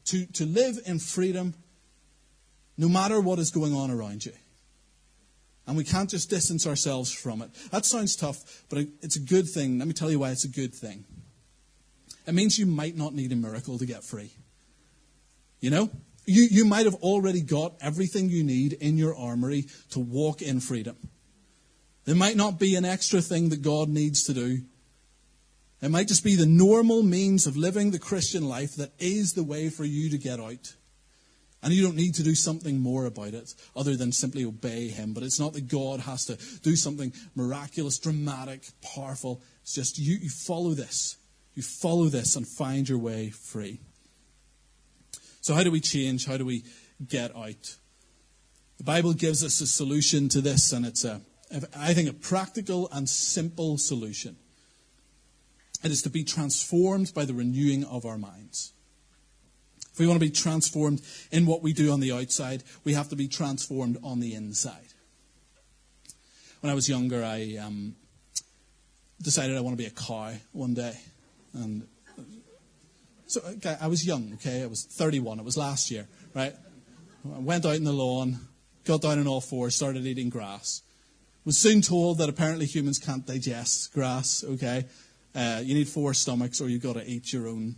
to, 0.07 0.27
to 0.27 0.45
live 0.45 0.81
in 0.85 0.99
freedom 0.99 1.55
no 2.77 2.89
matter 2.89 3.21
what 3.21 3.39
is 3.39 3.51
going 3.51 3.73
on 3.73 3.93
around 3.93 4.27
you. 4.27 4.33
And 5.67 5.77
we 5.77 5.85
can't 5.85 6.11
just 6.11 6.29
distance 6.29 6.67
ourselves 6.67 7.13
from 7.13 7.41
it. 7.43 7.51
That 7.71 7.85
sounds 7.85 8.17
tough, 8.17 8.65
but 8.69 8.87
it's 9.01 9.17
a 9.17 9.21
good 9.21 9.49
thing. 9.49 9.79
Let 9.79 9.87
me 9.87 9.95
tell 9.95 10.11
you 10.11 10.19
why 10.19 10.31
it's 10.31 10.45
a 10.45 10.49
good 10.49 10.75
thing. 10.75 11.05
It 12.27 12.35
means 12.35 12.59
you 12.59 12.67
might 12.67 12.97
not 12.97 13.15
need 13.15 13.33
a 13.33 13.37
miracle 13.37 13.79
to 13.79 13.87
get 13.87 14.05
free. 14.05 14.33
You 15.61 15.71
know? 15.71 15.91
You, 16.25 16.47
you 16.51 16.65
might 16.65 16.87
have 16.87 16.95
already 16.97 17.41
got 17.41 17.75
everything 17.81 18.29
you 18.29 18.45
need 18.45 18.75
in 18.75 18.97
your 18.97 19.17
armory 19.17 19.67
to 19.91 19.99
walk 19.99 20.41
in 20.41 20.61
freedom. 20.61 20.97
There 22.05 22.15
might 22.15 22.37
not 22.37 22.59
be 22.59 22.77
an 22.77 22.85
extra 22.85 23.21
thing 23.21 23.49
that 23.51 23.63
God 23.63 23.89
needs 23.89 24.25
to 24.25 24.35
do. 24.35 24.63
It 25.81 25.91
might 25.91 26.09
just 26.09 26.23
be 26.23 26.37
the 26.37 26.47
normal 26.47 27.03
means 27.03 27.47
of 27.47 27.57
living 27.57 27.91
the 27.91 27.99
Christian 27.99 28.49
life 28.49 28.77
that 28.77 28.93
is 29.01 29.33
the 29.33 29.43
way 29.43 29.69
for 29.69 29.85
you 29.85 30.11
to 30.11 30.19
get 30.19 30.39
out. 30.39 30.75
And 31.63 31.73
you 31.73 31.83
don't 31.83 31.97
need 31.97 32.15
to 32.17 32.25
do 32.25 32.35
something 32.35 32.81
more 32.81 33.07
about 33.07 33.35
it 33.35 33.55
other 33.77 33.97
than 33.97 34.11
simply 34.11 34.45
obey 34.45 34.89
Him. 34.89 35.13
But 35.15 35.23
it's 35.23 35.39
not 35.39 35.53
that 35.53 35.69
God 35.69 36.01
has 36.01 36.25
to 36.27 36.37
do 36.63 36.75
something 36.75 37.13
miraculous, 37.37 37.99
dramatic, 37.99 38.67
powerful. 38.95 39.41
It's 39.63 39.75
just 39.75 39.99
you, 39.99 40.17
you 40.17 40.29
follow 40.29 40.71
this. 40.71 41.17
You 41.55 41.63
follow 41.63 42.07
this 42.07 42.35
and 42.35 42.47
find 42.47 42.89
your 42.89 42.99
way 42.99 43.31
free. 43.31 43.81
So, 45.41 45.55
how 45.55 45.63
do 45.63 45.71
we 45.71 45.81
change? 45.81 46.27
How 46.27 46.37
do 46.37 46.45
we 46.45 46.65
get 47.07 47.37
out? 47.37 47.77
The 48.79 48.85
Bible 48.85 49.13
gives 49.13 49.45
us 49.45 49.61
a 49.61 49.67
solution 49.67 50.29
to 50.31 50.41
this, 50.41 50.73
and 50.73 50.85
it's 50.85 51.05
a, 51.05 51.21
I 51.77 51.95
think, 51.95 52.09
a 52.09 52.13
practical 52.13 52.89
and 52.91 53.09
simple 53.09 53.79
solution. 53.79 54.37
It 55.85 55.91
is 55.91 56.03
to 56.03 56.11
be 56.11 56.25
transformed 56.25 57.13
by 57.15 57.25
the 57.25 57.35
renewing 57.35 57.85
of 57.85 58.07
our 58.07 58.19
minds. 58.19 58.73
If 59.93 59.99
we 59.99 60.07
want 60.07 60.21
to 60.21 60.27
be 60.27 60.31
transformed 60.31 61.03
in 61.31 61.45
what 61.45 61.63
we 61.63 61.73
do 61.73 61.93
on 61.93 62.01
the 62.01 62.13
outside, 62.13 62.63
we 62.85 62.95
have 62.95 63.11
to 63.11 63.17
be 63.17 63.29
transformed 63.29 63.99
on 64.03 64.21
the 64.21 64.35
inside. 64.35 64.89
When 66.61 66.71
I 66.71 66.75
was 66.75 66.89
younger, 66.89 67.23
I 67.25 67.57
um, 67.57 67.97
decided 69.21 69.57
I 69.57 69.61
want 69.61 69.77
to 69.77 69.83
be 69.83 69.89
a 69.89 69.91
cow 69.91 70.33
one 70.53 70.75
day. 70.75 70.97
And 71.53 71.87
so 73.27 73.41
okay, 73.57 73.77
I 73.81 73.89
was 73.89 74.07
young, 74.07 74.33
okay? 74.35 74.63
I 74.63 74.67
was 74.67 74.85
31. 74.85 75.39
It 75.39 75.45
was 75.45 75.57
last 75.57 75.91
year, 75.91 76.07
right? 76.35 76.55
I 77.35 77.39
went 77.39 77.67
out 77.67 77.77
in 77.77 77.85
the 77.85 77.93
lawn, 77.93 78.39
got 78.85 79.03
down 79.03 79.19
on 79.19 79.27
all 79.27 79.41
fours, 79.41 79.75
started 79.75 80.07
eating 80.07 80.31
grass. 80.31 80.83
Was 81.45 81.59
soon 81.59 81.83
told 81.83 82.19
that 82.19 82.29
apparently 82.29 82.67
humans 82.67 82.99
can't 82.99 83.27
digest 83.27 83.93
grass, 83.93 84.45
okay? 84.45 84.87
Uh, 85.35 85.61
you 85.65 85.75
need 85.75 85.89
four 85.89 86.15
stomachs 86.15 86.61
or 86.61 86.69
you've 86.69 86.83
got 86.83 86.95
to 86.95 87.05
eat 87.05 87.33
your 87.33 87.49
own, 87.49 87.77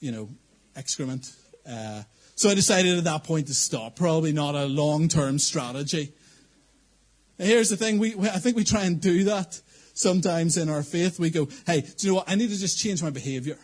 you 0.00 0.12
know, 0.12 0.28
excrement. 0.76 1.32
Uh, 1.68 2.02
so 2.34 2.48
I 2.48 2.54
decided 2.54 2.98
at 2.98 3.04
that 3.04 3.24
point 3.24 3.46
to 3.48 3.54
stop. 3.54 3.96
Probably 3.96 4.32
not 4.32 4.54
a 4.54 4.66
long 4.66 5.08
term 5.08 5.38
strategy. 5.38 6.12
here's 7.38 7.70
the 7.70 7.76
thing 7.76 7.98
we, 7.98 8.14
I 8.18 8.38
think 8.38 8.56
we 8.56 8.64
try 8.64 8.84
and 8.84 9.00
do 9.00 9.24
that 9.24 9.60
sometimes 9.94 10.56
in 10.56 10.68
our 10.68 10.82
faith. 10.82 11.18
We 11.18 11.30
go, 11.30 11.48
hey, 11.66 11.82
do 11.82 12.06
you 12.06 12.12
know 12.12 12.16
what? 12.16 12.30
I 12.30 12.34
need 12.34 12.50
to 12.50 12.58
just 12.58 12.78
change 12.78 13.02
my 13.02 13.10
behavior. 13.10 13.58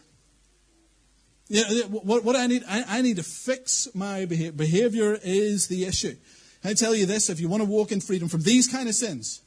You 1.48 1.62
know, 1.62 1.86
what, 1.88 2.24
what 2.24 2.36
I 2.36 2.46
need, 2.46 2.62
I, 2.68 2.84
I 2.98 3.02
need 3.02 3.16
to 3.16 3.22
fix 3.22 3.88
my 3.94 4.26
behavior. 4.26 4.52
Behavior 4.52 5.18
is 5.22 5.68
the 5.68 5.86
issue. 5.86 6.16
I 6.62 6.74
tell 6.74 6.94
you 6.94 7.06
this? 7.06 7.30
If 7.30 7.40
you 7.40 7.48
want 7.48 7.62
to 7.62 7.68
walk 7.68 7.92
in 7.92 8.00
freedom 8.00 8.28
from 8.28 8.42
these 8.42 8.68
kind 8.68 8.88
of 8.88 8.94
sins, 8.94 9.42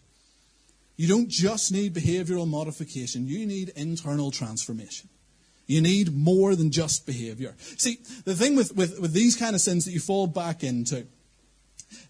you 0.95 1.07
don't 1.07 1.29
just 1.29 1.71
need 1.71 1.93
behavioral 1.93 2.47
modification, 2.47 3.27
you 3.27 3.45
need 3.45 3.69
internal 3.75 4.31
transformation. 4.31 5.09
You 5.71 5.81
need 5.81 6.13
more 6.13 6.55
than 6.55 6.69
just 6.69 7.05
behavior. 7.05 7.55
See, 7.77 7.99
the 8.25 8.35
thing 8.35 8.55
with, 8.55 8.75
with, 8.75 8.99
with 8.99 9.13
these 9.13 9.35
kind 9.35 9.55
of 9.55 9.61
sins 9.61 9.85
that 9.85 9.91
you 9.91 9.99
fall 10.01 10.27
back 10.27 10.63
into, 10.63 11.07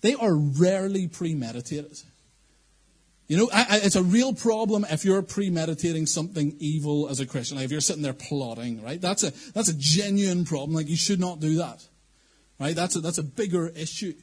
they 0.02 0.16
are 0.16 0.34
rarely 0.34 1.08
premeditated. 1.08 2.02
You 3.28 3.38
know, 3.38 3.50
I, 3.54 3.62
I, 3.70 3.78
it's 3.84 3.96
a 3.96 4.04
real 4.04 4.34
problem 4.34 4.86
if 4.90 5.06
you're 5.06 5.22
premeditating 5.22 6.08
something 6.08 6.56
evil 6.60 7.08
as 7.08 7.20
a 7.20 7.26
Christian. 7.26 7.58
Like 7.58 7.66
if 7.66 7.72
you're 7.72 7.82
sitting 7.82 8.02
there 8.02 8.14
plotting, 8.14 8.84
right? 8.84 9.00
That's 9.00 9.24
a, 9.24 9.32
that's 9.52 9.70
a 9.70 9.76
genuine 9.78 10.44
problem. 10.44 10.74
Like 10.74 10.90
you 10.90 10.98
should 10.98 11.20
not 11.20 11.40
do 11.40 11.58
that. 11.58 11.88
Right? 12.60 12.76
That's 12.76 12.96
a, 12.96 13.00
that's 13.00 13.20
a 13.20 13.24
bigger 13.24 13.68
issue. 13.70 14.14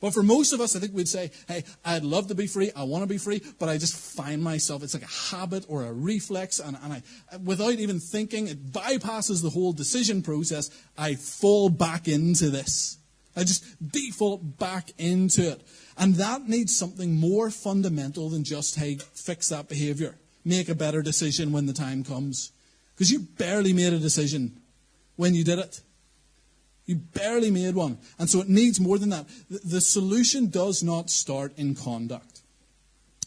But 0.00 0.14
for 0.14 0.22
most 0.22 0.52
of 0.52 0.60
us, 0.60 0.74
I 0.74 0.80
think 0.80 0.94
we'd 0.94 1.08
say, 1.08 1.30
hey, 1.46 1.64
I'd 1.84 2.04
love 2.04 2.28
to 2.28 2.34
be 2.34 2.46
free. 2.46 2.70
I 2.74 2.84
want 2.84 3.02
to 3.02 3.06
be 3.06 3.18
free, 3.18 3.42
but 3.58 3.68
I 3.68 3.76
just 3.76 3.94
find 4.16 4.42
myself, 4.42 4.82
it's 4.82 4.94
like 4.94 5.02
a 5.02 5.36
habit 5.36 5.66
or 5.68 5.84
a 5.84 5.92
reflex. 5.92 6.58
And, 6.58 6.76
and 6.82 6.92
I, 6.92 7.02
without 7.44 7.74
even 7.74 8.00
thinking, 8.00 8.48
it 8.48 8.72
bypasses 8.72 9.42
the 9.42 9.50
whole 9.50 9.72
decision 9.72 10.22
process. 10.22 10.70
I 10.96 11.16
fall 11.16 11.68
back 11.68 12.08
into 12.08 12.48
this. 12.48 12.96
I 13.36 13.44
just 13.44 13.64
default 13.86 14.58
back 14.58 14.90
into 14.98 15.52
it. 15.52 15.62
And 15.98 16.14
that 16.14 16.48
needs 16.48 16.76
something 16.76 17.14
more 17.14 17.50
fundamental 17.50 18.30
than 18.30 18.42
just, 18.42 18.76
hey, 18.76 18.96
fix 19.14 19.50
that 19.50 19.68
behavior. 19.68 20.16
Make 20.44 20.70
a 20.70 20.74
better 20.74 21.02
decision 21.02 21.52
when 21.52 21.66
the 21.66 21.74
time 21.74 22.04
comes. 22.04 22.52
Because 22.94 23.12
you 23.12 23.20
barely 23.20 23.72
made 23.74 23.92
a 23.92 23.98
decision 23.98 24.60
when 25.16 25.34
you 25.34 25.44
did 25.44 25.58
it. 25.58 25.82
You 26.90 26.96
barely 26.96 27.52
made 27.52 27.76
one. 27.76 27.98
And 28.18 28.28
so 28.28 28.40
it 28.40 28.48
needs 28.48 28.80
more 28.80 28.98
than 28.98 29.10
that. 29.10 29.24
The 29.48 29.80
solution 29.80 30.48
does 30.48 30.82
not 30.82 31.08
start 31.08 31.56
in 31.56 31.76
conduct. 31.76 32.40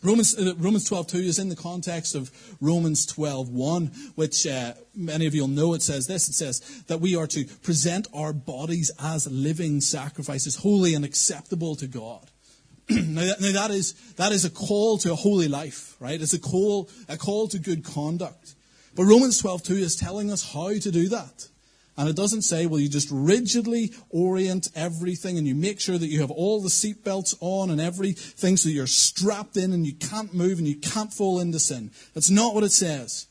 Romans, 0.03 0.37
uh, 0.37 0.53
Romans 0.57 0.89
12.2 0.89 1.23
is 1.23 1.39
in 1.39 1.47
the 1.47 1.55
context 1.55 2.13
of 2.13 2.29
Romans 2.59 3.07
12.1, 3.07 4.17
which 4.17 4.45
uh, 4.45 4.73
many 4.93 5.27
of 5.27 5.33
you 5.33 5.43
will 5.43 5.47
know. 5.47 5.73
It 5.75 5.81
says 5.81 6.07
this. 6.07 6.27
It 6.27 6.33
says 6.33 6.83
that 6.87 6.99
we 6.99 7.15
are 7.15 7.27
to 7.27 7.45
present 7.61 8.09
our 8.13 8.33
bodies 8.33 8.91
as 9.01 9.31
living 9.31 9.79
sacrifices, 9.79 10.57
holy 10.57 10.93
and 10.93 11.05
acceptable 11.05 11.77
to 11.77 11.87
God. 11.87 12.29
now, 12.89 13.21
that, 13.21 13.39
now 13.39 13.53
that, 13.53 13.71
is, 13.71 13.93
that 14.15 14.33
is 14.33 14.43
a 14.43 14.49
call 14.49 14.97
to 14.97 15.13
a 15.13 15.15
holy 15.15 15.47
life, 15.47 15.95
right? 16.01 16.21
It's 16.21 16.33
a 16.33 16.39
call, 16.39 16.89
a 17.07 17.15
call 17.15 17.47
to 17.47 17.59
good 17.59 17.85
conduct. 17.85 18.55
But 18.93 19.05
Romans 19.05 19.41
12.2 19.41 19.77
is 19.77 19.95
telling 19.95 20.29
us 20.29 20.51
how 20.51 20.73
to 20.73 20.91
do 20.91 21.07
that. 21.07 21.47
And 21.95 22.09
it 22.09 22.15
doesn't 22.15 22.41
say, 22.41 22.65
well, 22.65 22.79
you 22.79 22.89
just 22.89 23.09
rigidly 23.11 23.91
orient 24.09 24.69
everything 24.75 25.37
and 25.37 25.47
you 25.47 25.53
make 25.53 25.79
sure 25.79 25.97
that 25.97 26.07
you 26.07 26.21
have 26.21 26.31
all 26.31 26.59
the 26.59 26.69
seatbelts 26.69 27.35
on 27.39 27.69
and 27.69 27.79
everything 27.79 28.57
so 28.57 28.69
you're 28.69 28.87
strapped 28.87 29.57
in 29.57 29.73
and 29.73 29.85
you 29.85 29.93
can't 29.93 30.33
move 30.33 30.57
and 30.57 30.67
you 30.67 30.77
can't 30.77 31.13
fall 31.13 31.39
into 31.39 31.59
sin. 31.59 31.91
That's 32.15 32.31
not 32.31 32.55
what 32.55 32.63
it 32.63 32.71
says. 32.71 33.27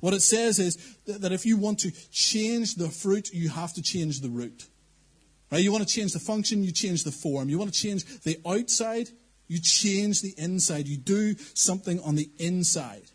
What 0.00 0.14
it 0.14 0.20
says 0.20 0.58
is 0.58 0.96
that 1.06 1.32
if 1.32 1.46
you 1.46 1.56
want 1.56 1.78
to 1.80 1.92
change 2.10 2.74
the 2.74 2.88
fruit, 2.88 3.32
you 3.32 3.48
have 3.48 3.72
to 3.74 3.82
change 3.82 4.20
the 4.20 4.28
root. 4.28 4.66
Right? 5.50 5.62
You 5.62 5.70
want 5.70 5.86
to 5.86 5.94
change 5.94 6.12
the 6.12 6.18
function, 6.18 6.64
you 6.64 6.72
change 6.72 7.04
the 7.04 7.12
form. 7.12 7.48
You 7.48 7.58
want 7.58 7.72
to 7.72 7.80
change 7.80 8.04
the 8.22 8.38
outside, 8.44 9.08
you 9.46 9.60
change 9.60 10.20
the 10.20 10.34
inside. 10.36 10.88
You 10.88 10.96
do 10.96 11.34
something 11.54 12.00
on 12.00 12.16
the 12.16 12.28
inside. 12.38 13.11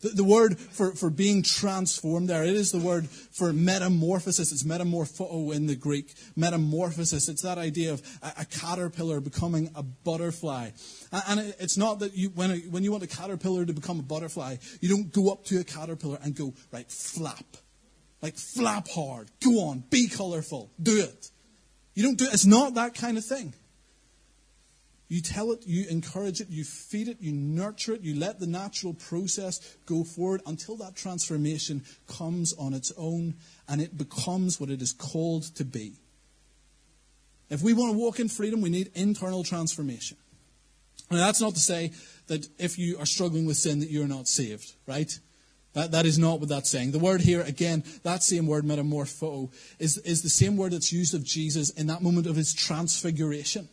The, 0.00 0.08
the, 0.10 0.24
word 0.24 0.58
for, 0.58 0.92
for 0.92 1.10
being 1.10 1.42
transformed 1.42 2.28
there, 2.28 2.42
it 2.42 2.54
is 2.54 2.72
the 2.72 2.78
word 2.78 3.08
for 3.08 3.52
metamorphosis. 3.52 4.50
It's 4.50 4.62
metamorpho 4.62 5.26
oh, 5.30 5.50
in 5.50 5.66
the 5.66 5.76
Greek. 5.76 6.14
Metamorphosis. 6.36 7.28
It's 7.28 7.42
that 7.42 7.58
idea 7.58 7.92
of 7.92 8.02
a, 8.22 8.32
a 8.40 8.44
caterpillar 8.46 9.20
becoming 9.20 9.70
a 9.74 9.82
butterfly. 9.82 10.70
And, 11.12 11.22
and 11.28 11.40
it, 11.40 11.56
it's 11.60 11.76
not 11.76 11.98
that 12.00 12.16
you, 12.16 12.30
when, 12.30 12.50
a, 12.50 12.56
when 12.70 12.82
you 12.82 12.92
want 12.92 13.02
a 13.02 13.08
caterpillar 13.08 13.66
to 13.66 13.72
become 13.72 13.98
a 13.98 14.02
butterfly, 14.02 14.56
you 14.80 14.88
don't 14.88 15.12
go 15.12 15.30
up 15.30 15.44
to 15.46 15.60
a 15.60 15.64
caterpillar 15.64 16.18
and 16.22 16.34
go, 16.34 16.54
right, 16.72 16.90
flap. 16.90 17.44
Like, 18.22 18.36
flap 18.36 18.88
hard. 18.88 19.30
Go 19.44 19.68
on. 19.68 19.84
Be 19.90 20.08
colorful. 20.08 20.70
Do 20.82 21.00
it. 21.00 21.30
You 21.94 22.02
don't 22.02 22.18
do 22.18 22.24
it. 22.24 22.32
It's 22.32 22.46
not 22.46 22.74
that 22.74 22.94
kind 22.94 23.18
of 23.18 23.24
thing. 23.24 23.54
You 25.10 25.20
tell 25.20 25.50
it, 25.50 25.66
you 25.66 25.88
encourage 25.88 26.40
it, 26.40 26.50
you 26.50 26.62
feed 26.62 27.08
it, 27.08 27.16
you 27.20 27.32
nurture 27.32 27.94
it, 27.94 28.02
you 28.02 28.14
let 28.14 28.38
the 28.38 28.46
natural 28.46 28.94
process 28.94 29.76
go 29.84 30.04
forward 30.04 30.40
until 30.46 30.76
that 30.76 30.94
transformation 30.94 31.82
comes 32.06 32.52
on 32.52 32.74
its 32.74 32.92
own 32.96 33.34
and 33.68 33.80
it 33.80 33.98
becomes 33.98 34.60
what 34.60 34.70
it 34.70 34.80
is 34.80 34.92
called 34.92 35.42
to 35.56 35.64
be. 35.64 35.94
If 37.48 37.60
we 37.60 37.72
want 37.72 37.92
to 37.92 37.98
walk 37.98 38.20
in 38.20 38.28
freedom, 38.28 38.60
we 38.60 38.70
need 38.70 38.92
internal 38.94 39.42
transformation. 39.42 40.16
Now, 41.10 41.16
that's 41.16 41.40
not 41.40 41.54
to 41.54 41.60
say 41.60 41.90
that 42.28 42.46
if 42.60 42.78
you 42.78 42.96
are 43.00 43.06
struggling 43.06 43.46
with 43.46 43.56
sin 43.56 43.80
that 43.80 43.90
you're 43.90 44.06
not 44.06 44.28
saved, 44.28 44.74
right? 44.86 45.18
That, 45.72 45.90
that 45.90 46.06
is 46.06 46.20
not 46.20 46.38
what 46.38 46.50
that's 46.50 46.70
saying. 46.70 46.92
The 46.92 47.00
word 47.00 47.22
here, 47.22 47.40
again, 47.40 47.82
that 48.04 48.22
same 48.22 48.46
word, 48.46 48.64
metamorpho, 48.64 49.52
is, 49.80 49.98
is 49.98 50.22
the 50.22 50.30
same 50.30 50.56
word 50.56 50.70
that's 50.72 50.92
used 50.92 51.14
of 51.14 51.24
Jesus 51.24 51.70
in 51.70 51.88
that 51.88 52.00
moment 52.00 52.28
of 52.28 52.36
his 52.36 52.54
transfiguration. 52.54 53.68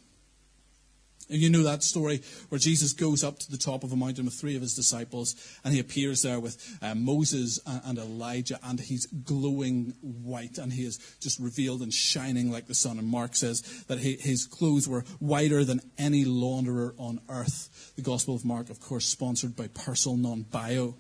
You 1.29 1.49
know 1.49 1.63
that 1.63 1.83
story 1.83 2.21
where 2.47 2.59
Jesus 2.59 2.93
goes 2.93 3.21
up 3.21 3.37
to 3.39 3.51
the 3.51 3.57
top 3.57 3.83
of 3.83 3.91
a 3.91 3.97
mountain 3.97 4.25
with 4.25 4.33
three 4.33 4.55
of 4.55 4.61
his 4.61 4.75
disciples, 4.75 5.35
and 5.63 5.73
he 5.73 5.79
appears 5.79 6.21
there 6.21 6.39
with 6.39 6.77
uh, 6.81 6.95
Moses 6.95 7.59
and 7.65 7.97
Elijah, 7.97 8.57
and 8.63 8.79
he's 8.79 9.07
glowing 9.07 9.93
white, 10.01 10.57
and 10.57 10.71
he 10.71 10.85
is 10.85 10.99
just 11.19 11.37
revealed 11.39 11.81
and 11.81 11.93
shining 11.93 12.49
like 12.49 12.67
the 12.67 12.75
sun. 12.75 12.97
And 12.97 13.09
Mark 13.09 13.35
says 13.35 13.61
that 13.87 13.99
he, 13.99 14.15
his 14.15 14.45
clothes 14.45 14.87
were 14.87 15.01
whiter 15.19 15.65
than 15.65 15.81
any 15.97 16.23
launderer 16.23 16.93
on 16.97 17.19
earth. 17.27 17.91
The 17.97 18.03
Gospel 18.03 18.33
of 18.33 18.45
Mark, 18.45 18.69
of 18.69 18.79
course, 18.79 19.05
sponsored 19.05 19.55
by 19.55 19.67
Persil 19.67 20.17
Non 20.17 20.43
Bio. 20.43 20.95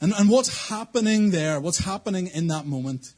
And, 0.00 0.12
and 0.12 0.30
what's 0.30 0.68
happening 0.68 1.30
there, 1.30 1.58
what's 1.58 1.78
happening 1.78 2.28
in 2.28 2.46
that 2.48 2.66
moment, 2.66 3.14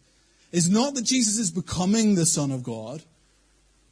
is 0.51 0.71
not 0.71 0.95
that 0.95 1.05
Jesus 1.05 1.37
is 1.37 1.51
becoming 1.51 2.15
the 2.15 2.25
Son 2.25 2.51
of 2.51 2.63
God 2.63 3.03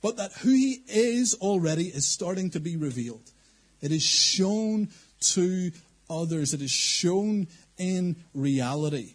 but 0.05 0.19
that 0.19 0.33
who 0.43 0.51
he 0.51 0.83
is 0.87 1.33
already 1.41 1.85
is 1.85 2.07
starting 2.07 2.51
to 2.51 2.61
be 2.61 2.77
revealed. 2.77 3.33
It 3.81 3.91
is 3.91 4.03
shown 4.03 4.91
to 5.33 5.71
others, 6.11 6.53
it 6.53 6.61
is 6.61 6.71
shown 6.71 7.49
in 7.79 8.17
reality. 8.35 9.15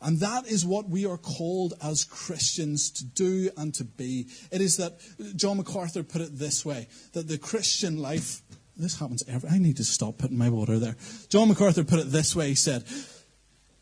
And 0.00 0.20
that 0.20 0.46
is 0.46 0.64
what 0.64 0.88
we 0.88 1.04
are 1.04 1.18
called 1.18 1.74
as 1.82 2.04
Christians 2.04 2.90
to 2.92 3.04
do 3.04 3.50
and 3.58 3.74
to 3.74 3.84
be. 3.84 4.28
It 4.50 4.62
is 4.62 4.78
that, 4.78 4.98
John 5.36 5.58
MacArthur 5.58 6.02
put 6.02 6.22
it 6.22 6.38
this 6.38 6.64
way, 6.64 6.88
that 7.12 7.28
the 7.28 7.36
Christian 7.36 7.98
life, 7.98 8.40
this 8.78 8.98
happens 8.98 9.24
every, 9.28 9.50
I 9.50 9.58
need 9.58 9.76
to 9.76 9.84
stop 9.84 10.16
putting 10.16 10.38
my 10.38 10.48
water 10.48 10.78
there. 10.78 10.96
John 11.28 11.48
MacArthur 11.48 11.84
put 11.84 11.98
it 11.98 12.10
this 12.10 12.34
way, 12.34 12.48
he 12.48 12.54
said, 12.54 12.84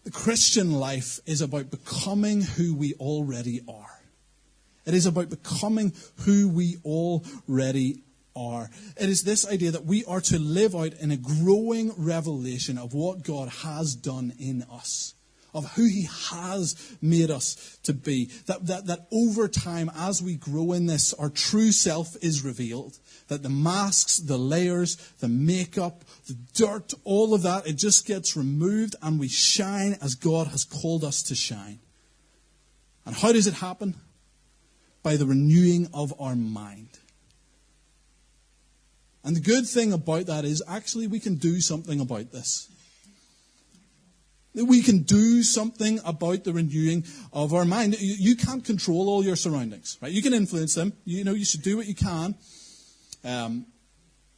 the 0.03 0.11
Christian 0.11 0.73
life 0.73 1.21
is 1.25 1.41
about 1.41 1.71
becoming 1.71 2.41
who 2.41 2.75
we 2.75 2.95
already 2.95 3.61
are. 3.69 3.92
It 4.85 4.95
is 4.95 5.07
about 5.07 5.31
becoming 5.31 5.93
who 6.25 6.49
we 6.49 6.79
already 6.85 8.03
are. 8.35 8.71
It 8.97 9.09
is 9.09 9.23
this 9.23 9.47
idea 9.47 9.71
that 9.73 9.85
we 9.85 10.05
are 10.07 10.21
to 10.23 10.39
live 10.39 10.75
out 10.75 10.95
in 10.95 11.11
a 11.11 11.17
growing 11.17 11.93
revelation 11.97 12.79
of 12.79 12.95
what 12.95 13.23
God 13.23 13.49
has 13.49 13.95
done 13.95 14.33
in 14.39 14.65
us, 14.71 15.15
of 15.55 15.73
who 15.73 15.85
He 15.85 16.09
has 16.31 16.97
made 17.01 17.31
us 17.31 17.79
to 17.85 17.93
be. 17.93 18.31
That, 18.47 18.67
that, 18.67 18.87
that 18.87 19.07
over 19.13 19.49
time, 19.49 19.91
as 19.97 20.23
we 20.23 20.35
grow 20.35 20.73
in 20.73 20.87
this, 20.87 21.13
our 21.15 21.31
true 21.31 21.73
self 21.73 22.17
is 22.23 22.45
revealed. 22.45 22.99
That 23.29 23.43
the 23.43 23.51
masks, 23.51 24.17
the 24.17 24.39
layers, 24.39 24.97
the 25.21 25.29
makeup, 25.29 26.05
the 26.27 26.37
dirt, 26.55 26.93
all 27.05 27.35
of 27.35 27.43
that, 27.43 27.67
it 27.67 27.75
just 27.75 28.07
gets 28.07 28.37
removed 28.37 28.97
and 29.01 29.21
we 29.21 29.29
shine 29.29 29.97
as 30.03 30.17
God 30.17 30.49
has 30.49 30.65
called 30.65 31.05
us 31.05 31.23
to 31.25 31.35
shine. 31.35 31.79
And 33.05 33.15
how 33.15 33.33
does 33.33 33.47
it 33.47 33.55
happen? 33.55 33.97
By 35.03 35.17
the 35.17 35.27
renewing 35.27 35.89
of 35.93 36.15
our 36.21 36.37
mind. 36.37 36.89
And 39.25 39.37
the 39.37 39.41
good 39.41 39.67
thing 39.67 39.93
about 39.93 40.27
that 40.27 40.45
is 40.45 40.63
actually 40.67 41.07
we 41.07 41.21
can 41.21 41.37
do 41.37 41.61
something 41.61 42.01
about 42.01 42.33
this. 42.33 42.69
We 44.55 44.83
can 44.83 45.03
do 45.03 45.43
something 45.43 46.01
about 46.05 46.45
the 46.45 46.53
renewing 46.53 47.07
of 47.33 47.55
our 47.55 47.65
mind. 47.65 47.97
You 47.99 48.37
can't 48.37 48.65
control 48.65 49.09
all 49.09 49.25
your 49.25 49.37
surroundings, 49.37 49.97
right? 50.03 50.13
You 50.13 50.21
can 50.21 50.35
influence 50.35 50.75
them. 50.75 50.93
You 51.05 51.25
know, 51.25 51.33
you 51.33 51.45
should 51.45 51.63
do 51.63 51.79
what 51.79 51.87
you 51.87 51.95
can. 51.95 52.35
Um, 53.25 53.67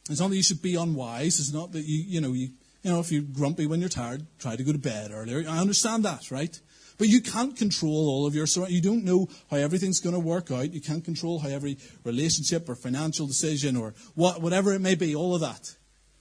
it's 0.09 0.21
not 0.21 0.29
that 0.29 0.35
you 0.37 0.43
should 0.43 0.61
be 0.61 0.75
unwise. 0.75 1.39
It's 1.39 1.51
not 1.51 1.71
that 1.73 1.83
you, 1.83 2.03
you 2.07 2.21
know, 2.21 2.31
you, 2.31 2.49
you 2.83 2.91
know, 2.91 2.99
if 2.99 3.11
you're 3.11 3.23
grumpy 3.23 3.65
when 3.65 3.79
you're 3.79 3.89
tired, 3.89 4.25
try 4.39 4.55
to 4.55 4.63
go 4.63 4.71
to 4.71 4.77
bed 4.77 5.11
earlier. 5.11 5.43
I 5.49 5.57
understand 5.57 6.05
that, 6.05 6.31
right? 6.31 6.57
But 6.97 7.09
you 7.09 7.21
can't 7.21 7.57
control 7.57 8.07
all 8.07 8.25
of 8.25 8.35
your 8.35 8.47
surroundings. 8.47 8.75
You 8.75 8.89
don't 8.89 9.03
know 9.03 9.27
how 9.51 9.57
everything's 9.57 9.99
going 9.99 10.13
to 10.13 10.19
work 10.19 10.49
out. 10.51 10.71
You 10.71 10.81
can't 10.81 11.03
control 11.03 11.39
how 11.39 11.49
every 11.49 11.77
relationship 12.03 12.69
or 12.69 12.75
financial 12.75 13.27
decision 13.27 13.75
or 13.75 13.93
what, 14.13 14.41
whatever 14.41 14.73
it 14.73 14.79
may 14.79 14.95
be, 14.95 15.15
all 15.15 15.35
of 15.35 15.41
that. 15.41 15.75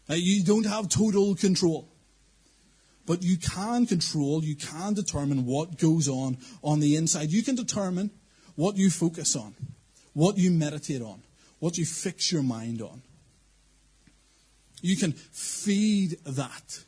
You 0.08 0.42
don't 0.42 0.66
have 0.66 0.88
total 0.88 1.34
control. 1.34 1.88
But 3.06 3.22
you 3.22 3.36
can 3.36 3.86
control, 3.86 4.42
you 4.42 4.56
can 4.56 4.94
determine 4.94 5.44
what 5.44 5.78
goes 5.78 6.08
on 6.08 6.38
on 6.62 6.80
the 6.80 6.96
inside. 6.96 7.30
You 7.30 7.42
can 7.42 7.54
determine 7.54 8.10
what 8.56 8.76
you 8.76 8.90
focus 8.90 9.36
on, 9.36 9.54
what 10.12 10.38
you 10.38 10.50
meditate 10.50 11.02
on, 11.02 11.22
what 11.58 11.76
you 11.76 11.84
fix 11.84 12.32
your 12.32 12.42
mind 12.42 12.80
on. 12.80 13.02
You 14.80 14.96
can 14.96 15.12
feed 15.12 16.18
that. 16.24 16.84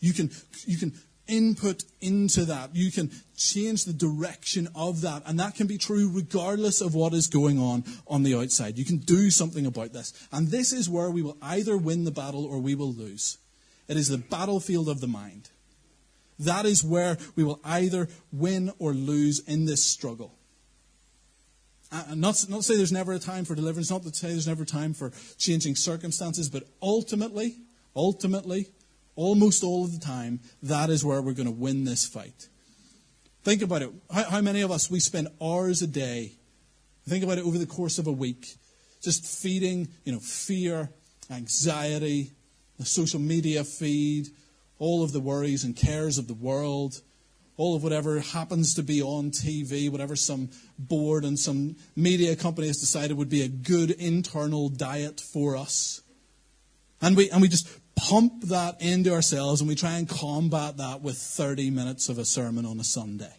You 0.00 0.12
can, 0.12 0.30
you 0.66 0.78
can 0.78 0.92
input 1.28 1.84
into 2.00 2.44
that. 2.46 2.74
You 2.74 2.90
can 2.90 3.10
change 3.36 3.84
the 3.84 3.92
direction 3.92 4.68
of 4.74 5.02
that. 5.02 5.22
And 5.26 5.38
that 5.40 5.54
can 5.54 5.66
be 5.66 5.78
true 5.78 6.10
regardless 6.12 6.80
of 6.80 6.94
what 6.94 7.12
is 7.12 7.26
going 7.26 7.58
on 7.58 7.84
on 8.06 8.22
the 8.22 8.34
outside. 8.34 8.78
You 8.78 8.84
can 8.84 8.98
do 8.98 9.30
something 9.30 9.66
about 9.66 9.92
this. 9.92 10.12
And 10.32 10.48
this 10.48 10.72
is 10.72 10.88
where 10.88 11.10
we 11.10 11.22
will 11.22 11.36
either 11.42 11.76
win 11.76 12.04
the 12.04 12.10
battle 12.10 12.44
or 12.44 12.58
we 12.58 12.74
will 12.74 12.92
lose. 12.92 13.38
It 13.88 13.96
is 13.96 14.08
the 14.08 14.18
battlefield 14.18 14.88
of 14.88 15.00
the 15.00 15.06
mind. 15.06 15.50
That 16.38 16.66
is 16.66 16.84
where 16.84 17.16
we 17.34 17.44
will 17.44 17.60
either 17.64 18.08
win 18.32 18.72
or 18.78 18.92
lose 18.92 19.40
in 19.40 19.64
this 19.64 19.82
struggle. 19.82 20.34
And 21.90 22.20
not, 22.20 22.44
not 22.48 22.58
to 22.58 22.62
say 22.62 22.76
there's 22.76 22.92
never 22.92 23.12
a 23.12 23.18
time 23.18 23.44
for 23.44 23.54
deliverance, 23.54 23.90
not 23.90 24.02
to 24.02 24.12
say 24.12 24.28
there's 24.28 24.48
never 24.48 24.64
time 24.64 24.92
for 24.92 25.12
changing 25.38 25.76
circumstances, 25.76 26.50
but 26.50 26.64
ultimately, 26.82 27.56
ultimately, 27.94 28.68
almost 29.16 29.64
all 29.64 29.84
of 29.84 29.92
the 29.92 30.04
time, 30.04 30.40
that 30.62 30.90
is 30.90 31.04
where 31.04 31.20
we're 31.20 31.32
going 31.32 31.46
to 31.46 31.52
win 31.52 31.84
this 31.84 32.06
fight. 32.06 32.48
Think 33.42 33.62
about 33.62 33.82
it. 33.82 33.90
How, 34.12 34.24
how, 34.24 34.40
many 34.40 34.60
of 34.60 34.70
us, 34.70 34.90
we 34.90 35.00
spend 35.00 35.28
hours 35.40 35.82
a 35.82 35.86
day, 35.86 36.32
think 37.08 37.24
about 37.24 37.38
it 37.38 37.44
over 37.44 37.58
the 37.58 37.66
course 37.66 37.98
of 37.98 38.06
a 38.06 38.12
week, 38.12 38.56
just 39.02 39.24
feeding, 39.24 39.88
you 40.04 40.12
know, 40.12 40.18
fear, 40.18 40.90
anxiety, 41.30 42.32
the 42.78 42.84
social 42.84 43.20
media 43.20 43.64
feed, 43.64 44.28
all 44.78 45.02
of 45.02 45.12
the 45.12 45.20
worries 45.20 45.64
and 45.64 45.74
cares 45.74 46.18
of 46.18 46.28
the 46.28 46.34
world, 46.34 47.00
all 47.56 47.74
of 47.74 47.82
whatever 47.82 48.20
happens 48.20 48.74
to 48.74 48.82
be 48.82 49.00
on 49.00 49.30
TV, 49.30 49.90
whatever 49.90 50.14
some 50.14 50.50
board 50.78 51.24
and 51.24 51.38
some 51.38 51.76
media 51.94 52.36
company 52.36 52.66
has 52.66 52.78
decided 52.78 53.16
would 53.16 53.30
be 53.30 53.42
a 53.42 53.48
good 53.48 53.90
internal 53.92 54.68
diet 54.68 55.20
for 55.20 55.56
us. 55.56 56.02
And 57.00 57.16
we, 57.16 57.30
and 57.30 57.40
we 57.40 57.48
just 57.48 57.68
pump 57.96 58.42
that 58.44 58.80
into 58.80 59.12
ourselves 59.12 59.60
and 59.60 59.68
we 59.68 59.74
try 59.74 59.96
and 59.96 60.08
combat 60.08 60.76
that 60.76 61.00
with 61.00 61.16
30 61.16 61.70
minutes 61.70 62.08
of 62.08 62.18
a 62.18 62.24
sermon 62.24 62.66
on 62.66 62.78
a 62.78 62.84
Sunday. 62.84 63.32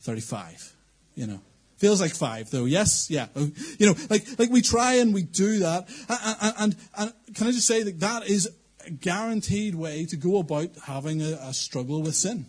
35, 0.00 0.74
you 1.14 1.26
know. 1.26 1.40
Feels 1.76 2.00
like 2.00 2.14
five, 2.14 2.50
though. 2.50 2.66
Yes, 2.66 3.10
yeah. 3.10 3.28
You 3.34 3.86
know, 3.86 3.94
like 4.10 4.26
like 4.38 4.50
we 4.50 4.60
try 4.60 4.96
and 4.96 5.14
we 5.14 5.22
do 5.22 5.60
that, 5.60 5.88
and, 6.10 6.54
and, 6.58 6.76
and 6.98 7.34
can 7.34 7.46
I 7.46 7.52
just 7.52 7.66
say 7.66 7.82
that 7.82 8.00
that 8.00 8.28
is 8.28 8.50
a 8.86 8.90
guaranteed 8.90 9.74
way 9.74 10.04
to 10.04 10.16
go 10.16 10.40
about 10.40 10.68
having 10.84 11.22
a, 11.22 11.38
a 11.40 11.54
struggle 11.54 12.02
with 12.02 12.14
sin. 12.14 12.44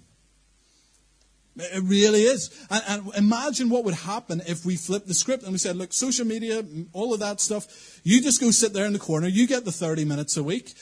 It 1.58 1.84
really 1.84 2.22
is. 2.22 2.50
And, 2.70 2.84
and, 2.88 3.16
imagine 3.16 3.70
what 3.70 3.84
would 3.84 3.94
happen 3.94 4.42
if 4.48 4.66
we 4.66 4.78
flipped 4.78 5.08
the 5.08 5.14
script 5.14 5.44
and 5.44 5.52
we 5.52 5.58
said, 5.58 5.76
look, 5.76 5.92
social 5.92 6.26
media, 6.26 6.64
all 6.94 7.14
of 7.14 7.20
that 7.20 7.42
stuff, 7.42 8.00
you 8.04 8.22
just 8.22 8.40
go 8.40 8.52
sit 8.52 8.72
there 8.72 8.86
in 8.86 8.94
the 8.94 9.00
corner, 9.00 9.28
you 9.28 9.48
get 9.48 9.66
the 9.66 9.72
30 9.72 10.06
minutes 10.06 10.38
a 10.38 10.44
week, 10.44 10.74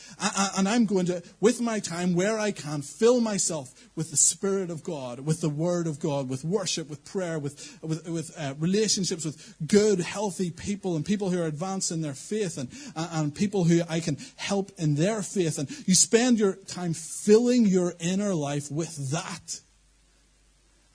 and, 0.56 0.70
I'm 0.70 0.86
going 0.86 1.08
to, 1.08 1.24
with 1.40 1.60
my 1.60 1.80
time, 1.80 2.14
where 2.14 2.38
I 2.38 2.52
can, 2.52 2.84
fill 2.84 3.20
myself 3.20 3.74
with 3.96 4.12
the 4.12 4.18
Spirit 4.18 4.70
of 4.70 4.84
God, 4.84 5.22
with 5.22 5.42
the 5.42 5.50
Word 5.50 5.88
of 5.88 6.00
God, 6.00 6.30
with 6.30 6.46
worship, 6.46 6.88
with 6.88 7.04
prayer, 7.04 7.40
with, 7.40 7.80
with, 7.82 8.08
with 8.08 8.32
uh, 8.38 8.54
relationships 8.60 9.26
with 9.26 9.56
good, 9.66 10.00
healthy 10.00 10.52
people, 10.52 10.96
and 10.96 11.04
people 11.04 11.32
who 11.32 11.42
are 11.42 11.48
advanced 11.48 11.92
in 11.92 12.02
their 12.02 12.14
faith, 12.14 12.60
and, 12.60 12.70
and 12.96 13.34
people 13.34 13.64
who 13.64 13.82
I 13.90 14.00
can 14.02 14.18
help 14.36 14.72
in 14.78 14.96
their 14.96 15.24
faith. 15.24 15.58
And 15.58 15.68
you 15.88 15.96
spend 15.96 16.38
your 16.38 16.54
time 16.54 16.94
filling 16.94 17.66
your 17.66 17.96
inner 18.00 18.36
life 18.36 18.72
with 18.72 19.12
that 19.12 19.62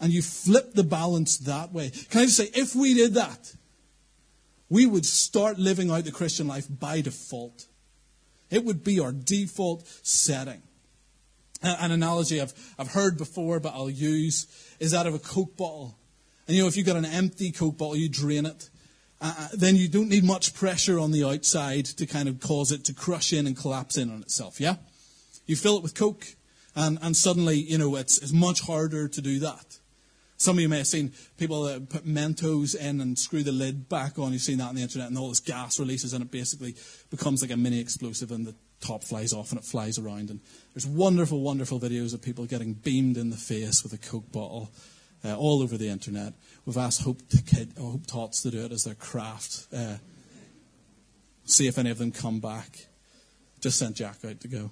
and 0.00 0.12
you 0.12 0.22
flip 0.22 0.74
the 0.74 0.84
balance 0.84 1.38
that 1.38 1.72
way. 1.72 1.90
Can 2.10 2.22
I 2.22 2.24
just 2.24 2.36
say, 2.36 2.50
if 2.54 2.74
we 2.74 2.94
did 2.94 3.14
that, 3.14 3.54
we 4.68 4.86
would 4.86 5.06
start 5.06 5.58
living 5.58 5.90
out 5.90 6.04
the 6.04 6.12
Christian 6.12 6.48
life 6.48 6.66
by 6.68 7.00
default. 7.00 7.66
It 8.50 8.64
would 8.64 8.84
be 8.84 9.00
our 9.00 9.12
default 9.12 9.86
setting. 10.02 10.62
An 11.62 11.92
analogy 11.92 12.40
I've, 12.40 12.52
I've 12.78 12.92
heard 12.92 13.16
before, 13.16 13.58
but 13.60 13.72
I'll 13.74 13.88
use, 13.88 14.46
is 14.80 14.90
that 14.90 15.06
of 15.06 15.14
a 15.14 15.18
Coke 15.18 15.56
bottle. 15.56 15.96
And 16.46 16.56
you 16.56 16.62
know, 16.62 16.68
if 16.68 16.76
you've 16.76 16.86
got 16.86 16.96
an 16.96 17.06
empty 17.06 17.52
Coke 17.52 17.78
bottle, 17.78 17.96
you 17.96 18.08
drain 18.08 18.46
it. 18.46 18.68
Uh, 19.20 19.32
uh, 19.38 19.48
then 19.54 19.76
you 19.76 19.88
don't 19.88 20.10
need 20.10 20.24
much 20.24 20.54
pressure 20.54 20.98
on 20.98 21.10
the 21.10 21.24
outside 21.24 21.86
to 21.86 22.04
kind 22.04 22.28
of 22.28 22.40
cause 22.40 22.70
it 22.70 22.84
to 22.84 22.92
crush 22.92 23.32
in 23.32 23.46
and 23.46 23.56
collapse 23.56 23.96
in 23.96 24.10
on 24.10 24.20
itself, 24.20 24.60
yeah? 24.60 24.76
You 25.46 25.56
fill 25.56 25.78
it 25.78 25.82
with 25.82 25.94
Coke, 25.94 26.26
and, 26.76 26.98
and 27.00 27.16
suddenly, 27.16 27.56
you 27.56 27.78
know, 27.78 27.96
it's, 27.96 28.18
it's 28.18 28.32
much 28.32 28.60
harder 28.60 29.08
to 29.08 29.20
do 29.22 29.38
that. 29.38 29.78
Some 30.44 30.58
of 30.58 30.60
you 30.60 30.68
may 30.68 30.76
have 30.76 30.86
seen 30.86 31.14
people 31.38 31.62
that 31.62 31.88
put 31.88 32.06
Mentos 32.06 32.76
in 32.76 33.00
and 33.00 33.18
screw 33.18 33.42
the 33.42 33.50
lid 33.50 33.88
back 33.88 34.18
on. 34.18 34.34
You've 34.34 34.42
seen 34.42 34.58
that 34.58 34.68
on 34.68 34.74
the 34.74 34.82
internet, 34.82 35.08
and 35.08 35.16
all 35.16 35.30
this 35.30 35.40
gas 35.40 35.80
releases, 35.80 36.12
and 36.12 36.22
it 36.22 36.30
basically 36.30 36.74
becomes 37.10 37.40
like 37.40 37.50
a 37.50 37.56
mini 37.56 37.80
explosive, 37.80 38.30
and 38.30 38.46
the 38.46 38.54
top 38.82 39.02
flies 39.02 39.32
off 39.32 39.52
and 39.52 39.58
it 39.58 39.64
flies 39.64 39.98
around. 39.98 40.28
And 40.28 40.40
there's 40.74 40.86
wonderful, 40.86 41.40
wonderful 41.40 41.80
videos 41.80 42.12
of 42.12 42.20
people 42.20 42.44
getting 42.44 42.74
beamed 42.74 43.16
in 43.16 43.30
the 43.30 43.38
face 43.38 43.82
with 43.82 43.94
a 43.94 43.96
Coke 43.96 44.30
bottle 44.32 44.70
uh, 45.24 45.34
all 45.34 45.62
over 45.62 45.78
the 45.78 45.88
internet. 45.88 46.34
We've 46.66 46.76
asked 46.76 47.04
Hope, 47.04 47.26
to 47.30 47.42
kid, 47.42 47.72
Hope 47.78 48.06
Tots 48.06 48.42
to 48.42 48.50
do 48.50 48.66
it 48.66 48.72
as 48.72 48.84
their 48.84 48.94
craft. 48.94 49.66
Uh, 49.74 49.96
see 51.46 51.68
if 51.68 51.78
any 51.78 51.88
of 51.88 51.96
them 51.96 52.12
come 52.12 52.40
back. 52.40 52.86
Just 53.60 53.78
sent 53.78 53.96
Jack 53.96 54.18
out 54.26 54.40
to 54.40 54.48
go. 54.48 54.70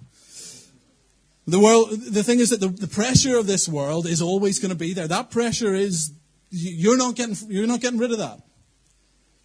The 1.47 1.59
world, 1.59 1.91
the 1.91 2.23
thing 2.23 2.39
is 2.39 2.51
that 2.51 2.61
the, 2.61 2.69
the 2.69 2.87
pressure 2.87 3.37
of 3.37 3.47
this 3.47 3.69
world 3.69 4.07
is 4.07 4.23
always 4.23 4.59
going 4.59 4.71
to 4.71 4.77
be 4.77 4.95
there. 4.95 5.09
That 5.09 5.31
pressure 5.31 5.75
is, 5.75 6.13
you're 6.51 6.97
not 6.97 7.17
getting, 7.17 7.37
you're 7.49 7.67
not 7.67 7.81
getting 7.81 7.99
rid 7.99 8.13
of 8.13 8.19
that. 8.19 8.41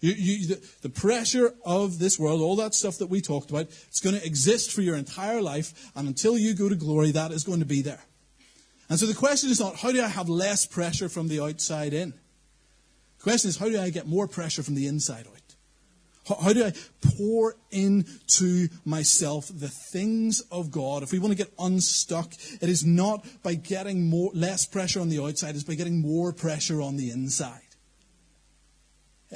You, 0.00 0.12
you, 0.12 0.46
the, 0.46 0.70
the, 0.82 0.90
pressure 0.90 1.52
of 1.64 1.98
this 1.98 2.16
world, 2.16 2.40
all 2.40 2.54
that 2.56 2.72
stuff 2.72 2.98
that 2.98 3.08
we 3.08 3.20
talked 3.20 3.50
about, 3.50 3.62
it's 3.88 3.98
going 3.98 4.14
to 4.16 4.24
exist 4.24 4.70
for 4.70 4.80
your 4.80 4.94
entire 4.94 5.42
life, 5.42 5.90
and 5.96 6.06
until 6.06 6.38
you 6.38 6.54
go 6.54 6.68
to 6.68 6.76
glory, 6.76 7.10
that 7.10 7.32
is 7.32 7.42
going 7.42 7.58
to 7.58 7.66
be 7.66 7.82
there. 7.82 8.04
And 8.88 8.96
so 8.96 9.06
the 9.06 9.14
question 9.14 9.50
is 9.50 9.58
not, 9.58 9.74
how 9.74 9.90
do 9.90 10.00
I 10.00 10.06
have 10.06 10.28
less 10.28 10.66
pressure 10.66 11.08
from 11.08 11.26
the 11.26 11.40
outside 11.40 11.92
in? 11.92 12.10
The 12.10 13.22
question 13.24 13.48
is, 13.48 13.56
how 13.56 13.66
do 13.66 13.80
I 13.80 13.90
get 13.90 14.06
more 14.06 14.28
pressure 14.28 14.62
from 14.62 14.76
the 14.76 14.86
inside 14.86 15.26
out? 15.26 15.47
How 16.28 16.52
do 16.52 16.64
I 16.64 16.72
pour 17.16 17.56
into 17.70 18.68
myself 18.84 19.48
the 19.52 19.68
things 19.68 20.40
of 20.52 20.70
God? 20.70 21.02
If 21.02 21.12
we 21.12 21.18
want 21.18 21.32
to 21.32 21.36
get 21.36 21.52
unstuck, 21.58 22.32
it 22.60 22.68
is 22.68 22.84
not 22.84 23.26
by 23.42 23.54
getting 23.54 24.08
more, 24.08 24.30
less 24.34 24.66
pressure 24.66 25.00
on 25.00 25.08
the 25.08 25.22
outside, 25.22 25.54
it's 25.54 25.64
by 25.64 25.74
getting 25.74 26.00
more 26.00 26.32
pressure 26.32 26.82
on 26.82 26.96
the 26.96 27.10
inside. 27.10 27.62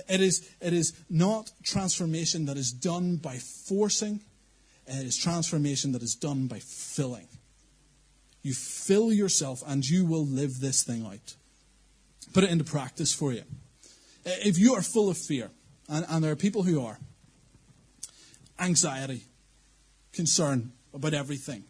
It 0.08 0.20
is, 0.20 0.48
it 0.60 0.72
is 0.72 0.92
not 1.10 1.52
transformation 1.62 2.46
that 2.46 2.56
is 2.56 2.72
done 2.72 3.16
by 3.16 3.38
forcing, 3.38 4.20
it 4.86 5.06
is 5.06 5.16
transformation 5.16 5.92
that 5.92 6.02
is 6.02 6.14
done 6.14 6.46
by 6.46 6.58
filling. 6.58 7.28
You 8.42 8.54
fill 8.54 9.12
yourself 9.12 9.62
and 9.66 9.84
you 9.84 10.04
will 10.04 10.26
live 10.26 10.60
this 10.60 10.82
thing 10.82 11.06
out. 11.06 11.36
Put 12.32 12.44
it 12.44 12.50
into 12.50 12.64
practice 12.64 13.12
for 13.12 13.32
you. 13.32 13.42
If 14.24 14.58
you 14.58 14.74
are 14.74 14.82
full 14.82 15.10
of 15.10 15.16
fear, 15.16 15.50
and, 15.92 16.06
and 16.08 16.24
there 16.24 16.32
are 16.32 16.36
people 16.36 16.62
who 16.62 16.84
are. 16.84 16.98
Anxiety, 18.58 19.24
concern 20.12 20.72
about 20.94 21.12
everything. 21.14 21.64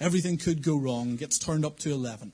Everything 0.00 0.36
could 0.36 0.62
go 0.62 0.76
wrong, 0.76 1.16
gets 1.16 1.38
turned 1.38 1.64
up 1.64 1.78
to 1.80 1.92
11. 1.92 2.32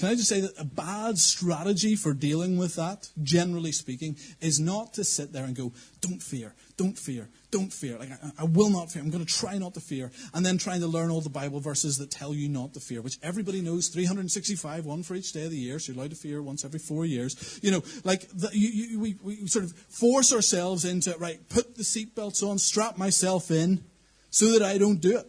Can 0.00 0.08
I 0.08 0.14
just 0.14 0.30
say 0.30 0.40
that 0.40 0.58
a 0.58 0.64
bad 0.64 1.18
strategy 1.18 1.94
for 1.94 2.14
dealing 2.14 2.56
with 2.56 2.76
that, 2.76 3.10
generally 3.22 3.70
speaking, 3.70 4.16
is 4.40 4.58
not 4.58 4.94
to 4.94 5.04
sit 5.04 5.34
there 5.34 5.44
and 5.44 5.54
go, 5.54 5.74
don't 6.00 6.22
fear, 6.22 6.54
don't 6.78 6.98
fear, 6.98 7.28
don't 7.50 7.70
fear. 7.70 7.98
Like, 7.98 8.10
I, 8.10 8.30
I 8.38 8.44
will 8.44 8.70
not 8.70 8.90
fear. 8.90 9.02
I'm 9.02 9.10
going 9.10 9.26
to 9.26 9.30
try 9.30 9.58
not 9.58 9.74
to 9.74 9.80
fear. 9.80 10.10
And 10.32 10.44
then 10.44 10.56
trying 10.56 10.80
to 10.80 10.86
learn 10.86 11.10
all 11.10 11.20
the 11.20 11.28
Bible 11.28 11.60
verses 11.60 11.98
that 11.98 12.10
tell 12.10 12.32
you 12.32 12.48
not 12.48 12.72
to 12.72 12.80
fear, 12.80 13.02
which 13.02 13.18
everybody 13.22 13.60
knows 13.60 13.88
365, 13.88 14.86
one 14.86 15.02
for 15.02 15.14
each 15.16 15.32
day 15.32 15.44
of 15.44 15.50
the 15.50 15.58
year. 15.58 15.78
So 15.78 15.92
you're 15.92 16.00
allowed 16.00 16.12
to 16.12 16.16
fear 16.16 16.42
once 16.42 16.64
every 16.64 16.80
four 16.80 17.04
years. 17.04 17.60
You 17.62 17.70
know, 17.70 17.82
like, 18.02 18.26
the, 18.30 18.48
you, 18.54 18.68
you, 18.68 19.00
we, 19.00 19.18
we 19.22 19.46
sort 19.48 19.66
of 19.66 19.72
force 19.72 20.32
ourselves 20.32 20.86
into, 20.86 21.14
right, 21.18 21.46
put 21.50 21.76
the 21.76 21.82
seatbelts 21.82 22.42
on, 22.42 22.56
strap 22.56 22.96
myself 22.96 23.50
in 23.50 23.84
so 24.30 24.50
that 24.52 24.62
I 24.62 24.78
don't 24.78 25.02
do 25.02 25.18
it. 25.18 25.26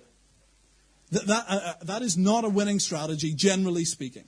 That, 1.12 1.28
that, 1.28 1.46
uh, 1.50 1.60
uh 1.62 1.74
that 1.84 2.02
is 2.04 2.18
not 2.18 2.46
a 2.46 2.50
winning 2.50 2.80
strategy, 2.80 3.34
generally 3.34 3.84
speaking. 3.84 4.24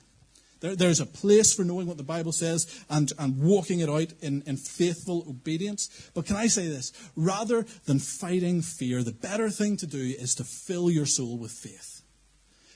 There, 0.64 0.74
there's 0.74 1.00
a 1.00 1.04
place 1.04 1.52
for 1.52 1.62
knowing 1.62 1.86
what 1.86 1.98
the 1.98 2.02
Bible 2.02 2.32
says 2.32 2.82
and, 2.88 3.12
and 3.18 3.38
walking 3.38 3.80
it 3.80 3.90
out 3.90 4.14
in, 4.22 4.42
in 4.46 4.56
faithful 4.56 5.26
obedience. 5.28 6.10
But 6.14 6.24
can 6.24 6.36
I 6.36 6.46
say 6.46 6.68
this? 6.68 6.90
Rather 7.14 7.66
than 7.84 7.98
fighting 7.98 8.62
fear, 8.62 9.02
the 9.02 9.12
better 9.12 9.50
thing 9.50 9.76
to 9.76 9.86
do 9.86 9.98
is 9.98 10.34
to 10.36 10.44
fill 10.44 10.90
your 10.90 11.04
soul 11.04 11.36
with 11.36 11.50
faith. 11.50 12.00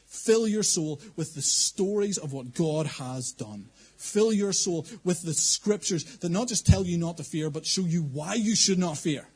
Fill 0.04 0.46
your 0.46 0.62
soul 0.62 1.00
with 1.16 1.34
the 1.34 1.40
stories 1.40 2.18
of 2.18 2.34
what 2.34 2.52
God 2.52 2.84
has 2.84 3.32
done. 3.32 3.70
Fill 3.96 4.34
your 4.34 4.52
soul 4.52 4.86
with 5.02 5.22
the 5.22 5.32
scriptures 5.32 6.04
that 6.18 6.28
not 6.28 6.48
just 6.48 6.66
tell 6.66 6.84
you 6.84 6.98
not 6.98 7.16
to 7.16 7.24
fear, 7.24 7.48
but 7.48 7.64
show 7.64 7.86
you 7.86 8.02
why 8.02 8.34
you 8.34 8.54
should 8.54 8.78
not 8.78 8.98
fear. 8.98 9.26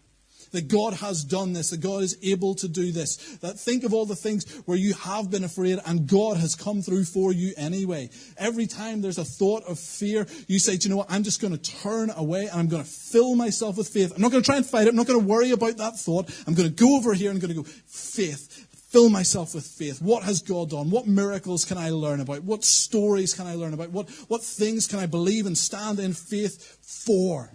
That 0.52 0.68
God 0.68 0.94
has 0.94 1.24
done 1.24 1.52
this, 1.52 1.70
that 1.70 1.80
God 1.80 2.02
is 2.02 2.16
able 2.22 2.54
to 2.56 2.68
do 2.68 2.92
this. 2.92 3.16
That 3.38 3.58
think 3.58 3.84
of 3.84 3.92
all 3.92 4.06
the 4.06 4.16
things 4.16 4.48
where 4.66 4.76
you 4.76 4.94
have 4.94 5.30
been 5.30 5.44
afraid 5.44 5.80
and 5.84 6.06
God 6.06 6.36
has 6.36 6.54
come 6.54 6.82
through 6.82 7.04
for 7.04 7.32
you 7.32 7.52
anyway. 7.56 8.10
Every 8.38 8.66
time 8.66 9.00
there's 9.00 9.18
a 9.18 9.24
thought 9.24 9.64
of 9.64 9.78
fear, 9.78 10.26
you 10.46 10.58
say, 10.58 10.76
do 10.76 10.88
you 10.88 10.90
know 10.90 10.98
what? 10.98 11.10
I'm 11.10 11.22
just 11.22 11.40
going 11.40 11.56
to 11.56 11.72
turn 11.82 12.10
away 12.10 12.46
and 12.46 12.60
I'm 12.60 12.68
going 12.68 12.84
to 12.84 12.88
fill 12.88 13.34
myself 13.34 13.76
with 13.76 13.88
faith. 13.88 14.12
I'm 14.14 14.22
not 14.22 14.30
going 14.30 14.42
to 14.42 14.46
try 14.46 14.56
and 14.56 14.66
fight 14.66 14.86
it. 14.86 14.90
I'm 14.90 14.96
not 14.96 15.06
going 15.06 15.20
to 15.20 15.26
worry 15.26 15.50
about 15.50 15.78
that 15.78 15.98
thought. 15.98 16.30
I'm 16.46 16.54
going 16.54 16.68
to 16.68 16.74
go 16.74 16.96
over 16.96 17.14
here 17.14 17.30
and 17.30 17.42
I'm 17.42 17.48
going 17.48 17.56
to 17.56 17.62
go, 17.62 17.76
faith. 17.86 18.68
Fill 18.90 19.08
myself 19.08 19.54
with 19.54 19.66
faith. 19.66 20.02
What 20.02 20.22
has 20.24 20.42
God 20.42 20.68
done? 20.68 20.90
What 20.90 21.06
miracles 21.06 21.64
can 21.64 21.78
I 21.78 21.88
learn 21.88 22.20
about? 22.20 22.44
What 22.44 22.62
stories 22.62 23.32
can 23.32 23.46
I 23.46 23.54
learn 23.54 23.72
about? 23.72 23.90
What, 23.90 24.10
what 24.28 24.42
things 24.42 24.86
can 24.86 24.98
I 24.98 25.06
believe 25.06 25.46
and 25.46 25.56
stand 25.56 25.98
in 25.98 26.12
faith 26.12 26.78
for? 26.82 27.54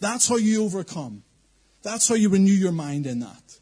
That's 0.00 0.28
how 0.28 0.36
you 0.36 0.62
overcome. 0.62 1.22
That's 1.84 2.08
how 2.08 2.16
you 2.16 2.30
renew 2.30 2.52
your 2.52 2.72
mind 2.72 3.06
in 3.06 3.20
that. 3.20 3.58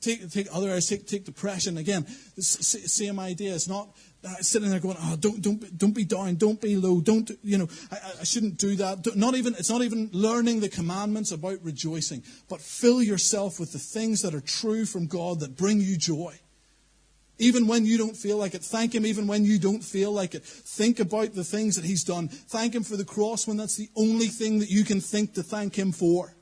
Take, 0.00 0.30
take 0.30 0.46
other 0.52 0.68
areas, 0.68 0.88
take, 0.88 1.08
take 1.08 1.24
depression. 1.24 1.76
Again, 1.76 2.06
same 2.06 3.18
idea. 3.18 3.54
It's 3.54 3.66
not 3.66 3.88
sitting 4.40 4.70
there 4.70 4.78
going, 4.78 4.96
oh, 5.00 5.16
don't, 5.18 5.42
don't, 5.42 5.78
don't 5.78 5.94
be 5.94 6.04
down, 6.04 6.36
don't 6.36 6.60
be 6.60 6.76
low, 6.76 7.00
don't, 7.00 7.30
you 7.42 7.58
know, 7.58 7.68
I, 7.90 7.96
I 8.20 8.24
shouldn't 8.24 8.58
do 8.58 8.76
that. 8.76 9.16
Not 9.16 9.34
even, 9.34 9.54
it's 9.54 9.70
not 9.70 9.82
even 9.82 10.10
learning 10.12 10.60
the 10.60 10.68
commandments 10.68 11.32
about 11.32 11.58
rejoicing, 11.62 12.22
but 12.48 12.60
fill 12.60 13.02
yourself 13.02 13.58
with 13.58 13.72
the 13.72 13.78
things 13.78 14.22
that 14.22 14.34
are 14.34 14.40
true 14.40 14.84
from 14.84 15.06
God 15.06 15.40
that 15.40 15.56
bring 15.56 15.80
you 15.80 15.96
joy. 15.96 16.38
Even 17.40 17.66
when 17.68 17.86
you 17.86 17.96
don't 17.96 18.16
feel 18.16 18.36
like 18.36 18.54
it, 18.54 18.62
thank 18.62 18.94
Him 18.94 19.06
even 19.06 19.26
when 19.26 19.44
you 19.44 19.58
don't 19.58 19.82
feel 19.82 20.12
like 20.12 20.34
it. 20.34 20.44
Think 20.44 20.98
about 21.00 21.34
the 21.34 21.44
things 21.44 21.76
that 21.76 21.84
He's 21.84 22.04
done. 22.04 22.28
Thank 22.28 22.74
Him 22.74 22.82
for 22.82 22.96
the 22.96 23.04
cross 23.04 23.46
when 23.46 23.56
that's 23.56 23.76
the 23.76 23.88
only 23.96 24.26
thing 24.26 24.58
that 24.58 24.70
you 24.70 24.84
can 24.84 25.00
think 25.00 25.34
to 25.34 25.42
thank 25.42 25.76
Him 25.76 25.92
for. 25.92 26.34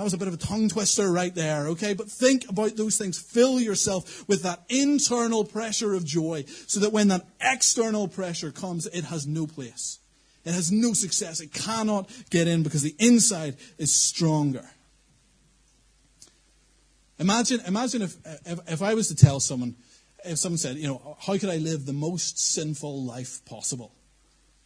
That 0.00 0.04
was 0.04 0.14
a 0.14 0.16
bit 0.16 0.28
of 0.28 0.32
a 0.32 0.38
tongue 0.38 0.70
twister 0.70 1.12
right 1.12 1.34
there, 1.34 1.66
okay? 1.66 1.92
But 1.92 2.10
think 2.10 2.48
about 2.48 2.74
those 2.74 2.96
things. 2.96 3.18
Fill 3.18 3.60
yourself 3.60 4.26
with 4.26 4.44
that 4.44 4.62
internal 4.70 5.44
pressure 5.44 5.92
of 5.92 6.06
joy 6.06 6.46
so 6.66 6.80
that 6.80 6.90
when 6.90 7.08
that 7.08 7.26
external 7.38 8.08
pressure 8.08 8.50
comes, 8.50 8.86
it 8.86 9.04
has 9.04 9.26
no 9.26 9.46
place. 9.46 9.98
It 10.46 10.54
has 10.54 10.72
no 10.72 10.94
success. 10.94 11.42
It 11.42 11.52
cannot 11.52 12.08
get 12.30 12.48
in 12.48 12.62
because 12.62 12.80
the 12.80 12.96
inside 12.98 13.58
is 13.76 13.94
stronger. 13.94 14.64
Imagine, 17.18 17.60
imagine 17.66 18.00
if, 18.00 18.16
if, 18.46 18.58
if 18.72 18.82
I 18.82 18.94
was 18.94 19.08
to 19.08 19.14
tell 19.14 19.38
someone, 19.38 19.76
if 20.24 20.38
someone 20.38 20.56
said, 20.56 20.76
you 20.76 20.88
know, 20.88 21.18
how 21.20 21.36
could 21.36 21.50
I 21.50 21.58
live 21.58 21.84
the 21.84 21.92
most 21.92 22.38
sinful 22.38 23.04
life 23.04 23.44
possible? 23.44 23.92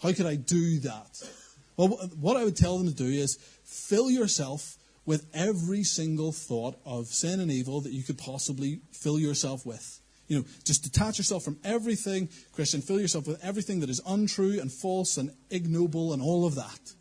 How 0.01 0.13
could 0.13 0.27
I 0.27 0.37
do 0.37 0.79
that? 0.79 1.29
Well, 1.77 1.89
what 2.21 2.37
I 2.37 2.45
would 2.45 2.57
tell 2.57 2.79
them 2.79 2.87
to 2.87 2.95
do 2.95 3.09
is 3.09 3.35
fill 3.65 4.13
yourself 4.13 4.79
with 5.07 5.27
every 5.35 5.83
single 5.83 6.33
thought 6.33 6.79
of 6.85 7.07
sin 7.07 7.41
and 7.41 7.51
evil 7.51 7.81
that 7.81 7.93
you 7.93 8.03
could 8.03 8.19
possibly 8.19 8.81
fill 8.93 9.19
yourself 9.19 9.67
with. 9.67 10.01
You 10.29 10.39
know, 10.39 10.45
just 10.65 10.83
detach 10.83 11.19
yourself 11.19 11.45
from 11.45 11.59
everything, 11.65 12.31
Christian, 12.53 12.81
fill 12.81 13.01
yourself 13.01 13.27
with 13.27 13.45
everything 13.45 13.81
that 13.81 13.91
is 13.91 14.01
untrue 14.07 14.59
and 14.59 14.73
false 14.73 15.19
and 15.19 15.31
ignoble 15.51 16.15
and 16.15 16.23
all 16.23 16.47
of 16.47 16.55
that. 16.55 16.95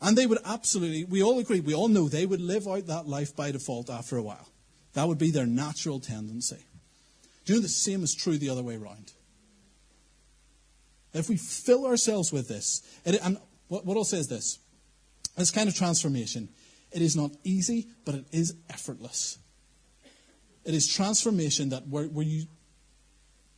And 0.00 0.16
they 0.16 0.26
would 0.26 0.38
absolutely, 0.44 1.04
we 1.04 1.22
all 1.22 1.38
agree, 1.38 1.60
we 1.60 1.74
all 1.74 1.88
know 1.88 2.08
they 2.08 2.26
would 2.26 2.40
live 2.40 2.68
out 2.68 2.86
that 2.86 3.08
life 3.08 3.34
by 3.34 3.50
default 3.50 3.88
after 3.88 4.16
a 4.16 4.22
while. 4.22 4.48
That 4.92 5.08
would 5.08 5.18
be 5.18 5.30
their 5.30 5.46
natural 5.46 6.00
tendency. 6.00 6.58
Do 7.44 7.54
you 7.54 7.58
know 7.58 7.62
the 7.62 7.68
same 7.68 8.02
is 8.02 8.14
true 8.14 8.36
the 8.36 8.50
other 8.50 8.62
way 8.62 8.76
around? 8.76 9.12
If 11.14 11.28
we 11.28 11.36
fill 11.36 11.86
ourselves 11.86 12.30
with 12.30 12.48
this, 12.48 12.82
and 13.06 13.38
what, 13.68 13.86
what 13.86 13.96
I'll 13.96 14.04
say 14.04 14.18
is 14.18 14.28
this 14.28 14.58
this 15.36 15.50
kind 15.52 15.68
of 15.68 15.74
transformation, 15.74 16.48
it 16.90 17.02
is 17.02 17.16
not 17.16 17.32
easy, 17.44 17.88
but 18.04 18.14
it 18.14 18.26
is 18.32 18.54
effortless. 18.70 19.38
It 20.64 20.74
is 20.74 20.86
transformation 20.86 21.70
that 21.70 21.86
where, 21.86 22.04
where 22.04 22.24
you 22.24 22.46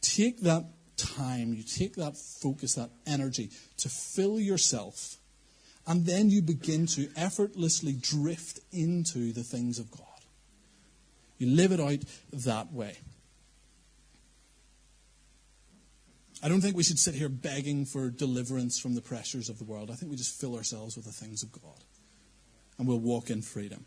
take 0.00 0.40
that 0.42 0.64
time, 0.96 1.54
you 1.54 1.62
take 1.62 1.96
that 1.96 2.16
focus, 2.16 2.74
that 2.74 2.90
energy 3.06 3.50
to 3.78 3.88
fill 3.88 4.38
yourself, 4.38 5.16
and 5.86 6.06
then 6.06 6.30
you 6.30 6.42
begin 6.42 6.86
to 6.86 7.08
effortlessly 7.16 7.92
drift 7.92 8.60
into 8.72 9.32
the 9.32 9.42
things 9.42 9.78
of 9.78 9.90
God. 9.90 10.06
You 11.38 11.48
live 11.48 11.72
it 11.72 11.80
out 11.80 12.00
that 12.32 12.72
way. 12.72 12.98
I 16.42 16.48
don't 16.48 16.60
think 16.60 16.76
we 16.76 16.82
should 16.82 16.98
sit 16.98 17.14
here 17.14 17.28
begging 17.28 17.84
for 17.84 18.08
deliverance 18.08 18.78
from 18.78 18.94
the 18.94 19.02
pressures 19.02 19.48
of 19.48 19.58
the 19.58 19.64
world. 19.64 19.90
I 19.90 19.94
think 19.94 20.10
we 20.10 20.16
just 20.16 20.40
fill 20.40 20.56
ourselves 20.56 20.96
with 20.96 21.04
the 21.04 21.12
things 21.12 21.42
of 21.42 21.52
God 21.52 21.84
and 22.80 22.88
we'll 22.88 22.98
walk 22.98 23.28
in 23.28 23.42
freedom. 23.42 23.84